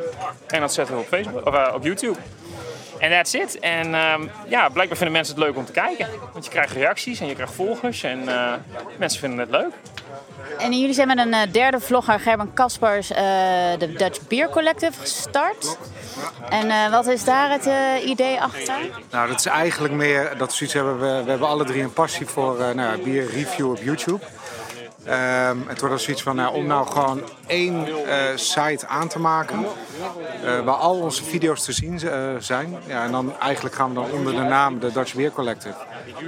En 0.47 0.61
dat 0.61 0.73
zetten 0.73 0.95
we 0.95 1.01
op, 1.01 1.09
Facebook, 1.09 1.47
of, 1.47 1.73
op 1.75 1.85
YouTube. 1.85 2.19
En 2.99 3.11
that's 3.11 3.35
it. 3.35 3.59
En 3.59 3.95
ehm, 3.95 4.23
ja, 4.49 4.69
blijkbaar 4.69 4.97
vinden 4.97 5.13
mensen 5.13 5.35
het 5.35 5.45
leuk 5.45 5.57
om 5.57 5.65
te 5.65 5.73
kijken. 5.73 6.07
Want 6.33 6.45
je 6.45 6.51
krijgt 6.51 6.73
reacties 6.73 7.21
en 7.21 7.27
je 7.27 7.35
krijgt 7.35 7.55
volgers. 7.55 8.03
En 8.03 8.29
mensen 8.99 9.21
vinden 9.21 9.39
het 9.39 9.51
leuk. 9.51 9.73
En 10.61 10.79
jullie 10.79 10.95
zijn 10.95 11.07
met 11.07 11.19
een 11.19 11.35
eh, 11.35 11.53
derde 11.53 11.81
vlogger, 11.81 12.21
Gerben 12.21 12.53
Kaspers, 12.53 13.11
eh, 13.11 13.23
de 13.79 13.93
Dutch 13.93 14.29
Beer 14.29 14.49
Collective 14.49 15.01
gestart. 15.01 15.77
En 16.51 16.71
eh, 16.71 16.91
wat 16.91 17.07
is 17.07 17.25
daar 17.25 17.51
het 17.51 17.69
idee 18.05 18.41
achter? 18.41 18.75
Nou, 19.11 19.29
dat 19.29 19.39
is 19.39 19.47
eigenlijk 19.47 19.95
meer 19.95 20.35
dat 20.39 20.49
we 20.49 20.55
zoiets 20.57 20.75
hebben. 20.75 21.01
We, 21.01 21.23
we 21.25 21.31
hebben 21.31 21.49
alle 21.49 21.65
drie 21.65 21.83
een 21.83 21.93
passie 21.93 22.27
voor 22.27 22.75
nou, 22.75 23.03
bier 23.03 23.31
review 23.31 23.71
op 23.71 23.79
YouTube. 23.83 24.19
Ehm, 25.05 25.57
het 25.67 25.79
zoiets 25.79 26.23
van, 26.23 26.37
nou, 26.37 26.55
om 26.55 26.67
nou 26.67 26.87
gewoon 26.87 27.23
één 27.47 27.87
eh, 28.07 28.17
site 28.35 28.87
aan 28.87 29.09
te 29.09 29.19
maken. 29.19 29.65
eh, 30.45 30.61
waar 30.61 30.75
al 30.75 31.01
onze 31.01 31.25
video's 31.25 31.65
te 31.65 31.73
zien 31.73 32.01
eh, 32.09 32.21
zijn. 32.39 32.77
Ja, 32.87 33.05
en 33.05 33.13
dan 33.13 33.39
eigenlijk 33.39 33.75
gaan 33.75 33.89
we 33.89 33.95
dan 33.95 34.11
onder 34.11 34.33
de 34.35 34.41
naam 34.41 34.79
de 34.79 34.93
Dutch 34.93 35.15
Beer 35.15 35.31
Collective. 35.31 35.77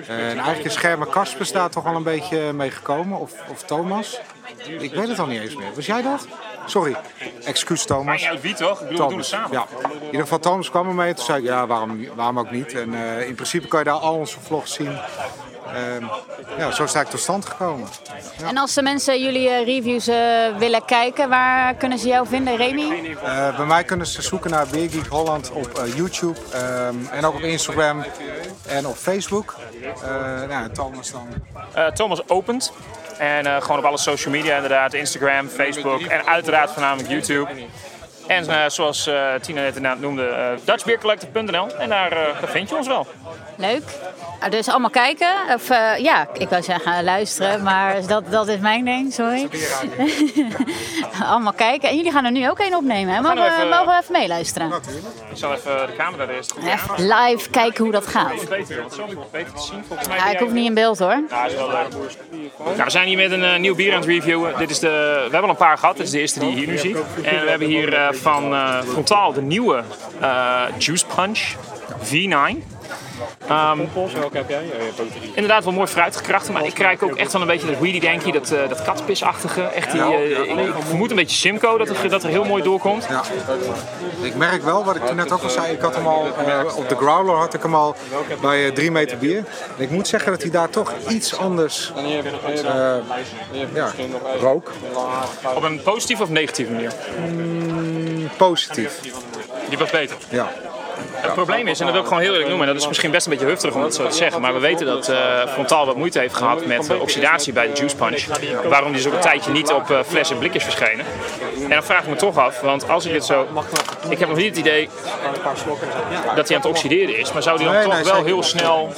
En 0.06 0.16
eigenlijk 0.16 0.64
is 0.64 0.76
Germa 0.76 1.04
Kasper 1.04 1.52
daar 1.52 1.70
toch 1.70 1.87
al 1.87 1.96
een 1.96 2.02
beetje 2.02 2.52
mee 2.52 2.70
gekomen. 2.70 3.18
Of, 3.18 3.32
of 3.50 3.62
Thomas. 3.62 4.20
Ik 4.78 4.94
weet 4.94 5.08
het 5.08 5.18
al 5.18 5.26
niet 5.26 5.40
eens 5.40 5.56
meer. 5.56 5.74
Was 5.74 5.87
jij 5.87 6.02
dat? 6.02 6.26
Sorry. 6.66 6.96
Excuus 7.44 7.85
Thomas. 7.85 8.26
Uit 8.26 8.40
wie 8.40 8.54
toch? 8.54 8.80
Ik 8.80 8.88
bedoel, 8.88 9.04
we 9.04 9.11
doen 9.11 9.18
het 9.18 9.26
samen. 9.26 9.52
Ja. 9.52 9.66
In 9.92 10.04
ieder 10.04 10.20
geval, 10.20 10.38
Thomas 10.38 10.70
kwam 10.70 10.88
er 10.88 10.94
mee. 10.94 11.14
Toen 11.14 11.24
zei 11.24 11.38
ik, 11.38 11.44
ja, 11.44 11.66
waarom, 11.66 12.06
waarom 12.14 12.38
ook 12.38 12.50
niet? 12.50 12.74
En 12.74 12.94
in 13.26 13.35
principe 13.35 13.68
kan 13.68 13.78
je 13.78 13.85
daar 13.85 13.94
al 13.94 14.14
onze 14.14 14.40
vlogs 14.40 14.72
zien. 14.72 14.98
Ehm, 15.74 16.04
ja, 16.58 16.70
zo 16.70 16.85
is 16.85 16.92
het 16.92 16.96
eigenlijk 16.96 17.11
tot 17.11 17.20
stand 17.20 17.46
gekomen. 17.46 17.88
En 18.46 18.56
als 18.56 18.74
de 18.74 18.82
mensen 18.82 19.20
jullie 19.22 19.48
eh, 19.48 19.64
reviews 19.64 20.06
eh, 20.08 20.16
willen 20.58 20.85
kijken, 20.85 21.28
waar 21.28 21.74
kunnen 21.74 21.98
ze 21.98 22.06
jou 22.08 22.26
vinden, 22.26 22.56
Remy? 22.56 23.16
Eh, 23.22 23.56
bij 23.56 23.66
mij 23.66 23.85
kunnen 23.85 24.06
ze 24.06 24.22
zoeken 24.22 24.50
naar 24.50 24.66
Beer 24.66 24.90
Geek 24.90 25.06
Holland 25.06 25.50
op 25.50 25.78
eh, 25.78 25.96
YouTube. 25.96 26.38
ehm, 26.52 26.94
en 27.11 27.24
ook 27.24 27.35
op 27.35 27.40
Instagram 27.40 28.04
en 28.66 28.87
op 28.87 28.96
Facebook. 28.96 29.54
Eh 30.02 30.48
nou, 30.48 30.70
Thomas 30.72 31.11
dan. 31.11 31.28
Eh, 31.74 31.87
Thomas 31.87 32.28
opent. 32.28 32.72
En 33.18 33.46
eh, 33.46 33.62
gewoon 33.62 33.78
op 33.78 33.85
alle 33.85 33.98
social 33.98 34.35
media 34.35 34.54
inderdaad. 34.54 34.94
Instagram, 34.94 35.48
Facebook 35.48 36.00
en 36.00 36.26
uiteraard 36.26 36.70
voornamelijk 36.70 37.08
YouTube. 37.11 37.50
En 38.26 38.70
zoals 38.70 39.06
eh, 39.06 39.35
Tina 39.40 39.61
net 39.61 39.76
inderdaad 39.76 40.00
noemde, 40.00 40.26
eh 40.26 40.46
dutchbeercollective.nl. 40.64 41.76
En 41.78 41.88
daar, 41.88 42.12
eh, 42.12 42.40
daar 42.40 42.48
vind 42.50 42.68
je 42.68 42.76
ons 42.76 42.87
wel. 42.87 43.06
Leuk. 43.56 43.82
Ah, 44.42 44.50
Dus 44.50 44.68
allemaal 44.68 44.90
kijken. 44.90 45.28
Of 45.55 45.70
eh, 45.70 45.98
ja, 45.98 46.28
ik 46.33 46.48
wou 46.48 46.62
zeggen 46.62 47.05
luisteren, 47.05 47.62
maar 47.62 48.07
dat, 48.07 48.31
dat 48.31 48.48
is 48.48 48.59
mijn 48.59 48.85
ding, 48.85 49.12
sorry. 49.12 49.48
allemaal 51.31 51.52
kijken. 51.52 51.88
En 51.88 51.96
jullie 51.96 52.12
gaan 52.12 52.24
er 52.24 52.31
nu 52.31 52.50
ook 52.50 52.59
één 52.59 52.74
opnemen, 52.76 53.14
hè? 53.14 53.20
Mogen, 53.20 53.37
we- 53.37 53.46
even- 53.57 53.68
mogen 53.68 53.87
we 53.87 53.98
even 54.00 54.12
meeluisteren? 54.12 54.72
Ik 55.31 55.37
zal 55.37 55.52
even 55.52 55.87
de 55.87 55.92
camera 55.96 56.22
er 56.22 56.31
eerst 56.35 56.52
goed 56.52 56.62
Even 56.64 57.07
live 57.14 57.50
kijken 57.50 57.83
hoe 57.85 57.92
dat 57.92 58.07
gaat. 58.07 58.33
Ja, 60.09 60.31
ik 60.31 60.38
hoef 60.38 60.52
niet 60.52 60.66
in 60.66 60.74
beeld 60.74 60.98
hoor. 60.98 61.20
Ja, 61.31 61.44
is 61.44 61.55
wel 61.55 61.68
leuk. 61.68 61.88
Nou, 62.64 62.85
we 62.85 62.90
zijn 62.90 63.09
hier 63.09 63.16
met 63.16 63.31
een 63.31 63.44
eh, 63.44 63.59
nieuw 63.59 63.74
bier 63.74 63.92
aan 63.92 64.00
het 64.00 64.09
reviewen. 64.09 64.59
Dit 64.59 64.70
is 64.70 64.78
de, 64.78 64.88
we 65.14 65.20
hebben 65.20 65.42
al 65.42 65.48
een 65.48 65.57
paar 65.57 65.78
gehad. 65.78 65.96
Dit 65.96 66.07
is 66.07 66.12
de 66.12 66.18
eerste 66.20 66.38
die 66.40 66.50
je 66.50 66.57
hier 66.57 66.66
nu 66.68 66.78
ziet. 66.78 66.96
En 67.22 67.40
we 67.44 67.50
hebben 67.50 67.68
hier 67.68 67.94
eh, 67.94 68.12
van 68.12 68.52
eh, 68.52 68.78
Frontaal 68.83 69.33
de 69.33 69.42
nieuwe 69.42 69.83
eh, 70.20 70.62
Juice 70.78 71.07
Punch 71.14 71.40
V9. 72.05 72.71
Ehm, 73.48 73.80
inderdaad 75.35 75.64
wel 75.64 75.72
mooi 75.72 75.87
fruitgekrachten, 75.87 76.52
maar 76.52 76.64
ik 76.64 76.74
krijg 76.74 77.02
ook 77.02 77.16
echt 77.16 77.32
wel 77.32 77.40
een 77.40 77.46
beetje 77.46 77.66
dat 77.66 77.78
weedy 77.78 78.00
danky, 78.00 78.30
dat, 78.30 78.50
eh 78.50 78.68
dat 78.68 78.82
katpisachtige. 78.82 79.62
Echt 79.62 79.92
die, 79.92 80.00
eh, 80.00 80.40
ik, 80.40 80.76
ik 80.76 80.85
vermoed 80.85 81.11
een 81.11 81.16
beetje 81.16 81.37
Simcoe 81.37 81.78
dat 81.78 81.88
er, 81.88 82.08
dat 82.08 82.22
er 82.22 82.28
heel 82.28 82.44
mooi 82.44 82.62
doorkomt. 82.62 83.06
Ja. 83.08 83.22
Ik 84.20 84.35
merk 84.35 84.62
wel, 84.62 84.85
wat 84.85 84.96
ik 84.96 85.06
toen 85.06 85.16
net 85.16 85.32
ook 85.32 85.42
al 85.42 85.50
zei, 85.50 85.72
ik 85.72 85.80
had 85.80 85.94
hem 85.94 86.06
al 86.06 86.26
eh, 86.46 86.76
op 86.76 86.88
de 86.88 86.96
Growler 86.96 87.35
had 87.35 87.54
ik 87.54 87.62
hem 87.62 87.74
al 87.74 87.96
bij 88.40 88.66
eh, 88.66 88.72
3 88.72 88.90
meter 88.90 89.18
bier. 89.18 89.37
En 89.76 89.82
ik 89.82 89.90
moet 89.90 90.08
zeggen 90.08 90.32
dat 90.32 90.42
hij 90.42 90.50
daar 90.50 90.70
toch 90.70 90.92
iets 91.08 91.37
anders 91.37 91.92
ja, 93.74 93.92
rook. 94.40 94.70
Op 95.54 95.62
een 95.62 95.82
positieve 95.82 96.22
of 96.22 96.28
negatieve 96.28 96.72
manier? 96.72 96.92
Positief. 98.37 99.00
Die 99.68 99.78
was 99.78 99.90
beter. 99.90 100.16
Ja. 100.28 100.52
Het 101.22 101.35
probleem 101.35 101.68
is, 101.68 101.78
en 101.80 101.85
dat 101.85 101.94
wil 101.94 102.02
ik 102.02 102.08
gewoon 102.08 102.22
heel 102.22 102.32
eerlijk 102.32 102.48
noemen, 102.48 102.66
en 102.66 102.72
dat 102.72 102.82
is 102.82 102.88
misschien 102.88 103.11
best 103.11 103.26
een 103.26 103.32
beetje 103.32 103.46
hufterig 103.46 103.74
om 103.74 103.80
dat 103.80 103.94
zo 103.94 104.06
te 104.06 104.16
zeggen, 104.16 104.40
maar 104.40 104.54
we 104.54 104.61
weten 104.61 104.87
dat 104.87 105.08
eh, 105.08 105.46
Frontaal 105.46 105.87
wat 105.87 105.96
moeite 105.96 106.18
heeft 106.18 106.35
gehad 106.35 106.66
met 106.66 106.90
eh, 106.90 107.00
oxidatie 107.00 107.52
bij 107.52 107.66
de 107.66 107.72
Juice 107.72 107.96
Punch. 107.96 108.26
Waarom 108.68 108.92
die 108.92 109.02
dus 109.02 109.06
ook 109.06 109.14
een 109.14 109.20
tijdje 109.20 109.52
niet 109.52 109.72
op 109.72 109.90
eh, 109.90 109.98
flessen 110.06 110.35
en 110.35 110.40
blikjes 110.40 110.64
verschenen. 110.64 111.06
En 111.62 111.68
dan 111.68 111.82
vraag 111.82 112.02
ik 112.02 112.08
me 112.08 112.16
toch 112.16 112.38
af, 112.38 112.61
want 112.61 112.88
als 112.88 113.06
ik 113.06 113.12
dit 113.12 113.24
zo... 113.24 113.46
Ik 114.08 114.18
heb 114.18 114.28
nog 114.28 114.37
niet 114.37 114.46
het 114.46 114.56
idee 114.56 114.88
dat 116.35 116.48
hij 116.48 116.56
aan 116.56 116.62
het 116.62 116.70
oxideren 116.70 117.18
is, 117.18 117.32
maar 117.32 117.42
zou 117.42 117.56
die 117.56 117.66
dan 117.66 117.74
Nee, 117.74 117.85
toch 117.85 117.94
nee, 117.94 118.04
wel 118.04 118.24
heel 118.24 118.42
snel... 118.42 118.92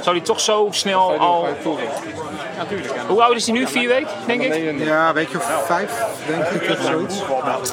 Zou 0.00 0.16
die 0.16 0.24
toch 0.24 0.40
zo 0.40 0.68
snel 0.70 1.18
al... 1.18 1.48
Hoe 3.06 3.22
oud 3.22 3.36
is 3.36 3.46
hij 3.46 3.54
nu? 3.54 3.66
Vier 3.66 3.88
weken, 3.88 4.08
denk 4.26 4.42
ik? 4.42 4.78
Ja, 4.78 5.12
weet 5.12 5.30
je 5.30 5.36
of 5.36 5.62
vijf, 5.66 5.90
denk 6.26 6.44
ik, 6.62 6.70
of 6.70 6.84
zoiets. 6.86 7.14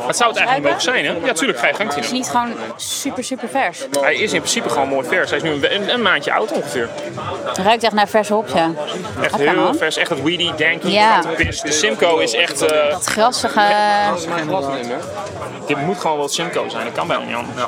Het 0.08 0.18
zou 0.18 0.30
het 0.30 0.38
eigenlijk 0.38 0.62
mogen 0.62 0.82
zijn, 0.82 1.06
hè? 1.06 1.16
Ja, 1.24 1.34
tuurlijk, 1.34 1.60
vijf 1.60 1.78
hangt 1.78 1.94
hij 1.94 2.04
is 2.04 2.12
niet 2.12 2.30
gewoon 2.30 2.54
super, 2.76 3.24
super 3.24 3.50
vers. 3.50 3.88
Hij 4.02 4.16
is 4.16 4.34
in 4.34 4.40
principe 4.40 4.70
gewoon 4.70 4.88
mooi 4.88 5.08
vers. 5.08 5.30
Hij 5.30 5.38
is 5.40 5.44
nu 5.44 5.52
een, 5.52 5.76
een, 5.76 5.94
een 5.94 6.02
maandje 6.02 6.34
oud 6.34 6.52
ongeveer. 6.52 6.90
Het 7.46 7.58
ruikt 7.58 7.84
echt 7.84 7.94
naar 7.94 8.08
verse 8.08 8.34
hop, 8.34 8.48
ja. 8.54 8.72
Echt 9.22 9.36
heel 9.36 9.74
vers, 9.74 9.98
echt 9.98 10.10
dat 10.10 10.22
weedy, 10.22 10.52
danky. 10.58 10.88
Ja. 10.88 11.22
De 11.38 11.72
Simcoe 11.72 12.24
is 12.24 12.34
echt... 12.34 12.62
eh, 12.62 12.90
Dat 12.90 13.06
grassige... 13.06 13.62
dit 15.68 15.78
moet 15.78 16.00
gewoon 16.00 16.18
wel 16.18 16.28
Simcoe 16.28 16.70
zijn, 16.70 16.84
dat 16.86 16.94
kan 16.94 17.08
bijna 17.08 17.24
niet 17.26 17.36
anders. 17.36 17.66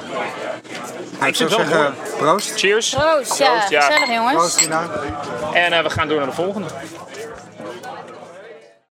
Ik 1.26 1.36
zou 1.36 1.50
zeggen, 1.50 1.96
proost. 2.18 2.60
Cheers. 2.60 2.90
Proost, 2.90 3.38
ja. 3.38 3.52
Proost, 3.52 3.70
ja. 3.70 3.82
Gezellig, 3.82 4.14
jongens. 4.14 4.36
Proost, 4.36 4.58
Tina. 4.58 4.90
En 5.54 5.74
eh, 5.74 5.84
we 5.84 5.90
gaan 5.90 6.08
door 6.08 6.18
naar 6.18 6.26
de 6.26 6.34
volgende. 6.34 6.68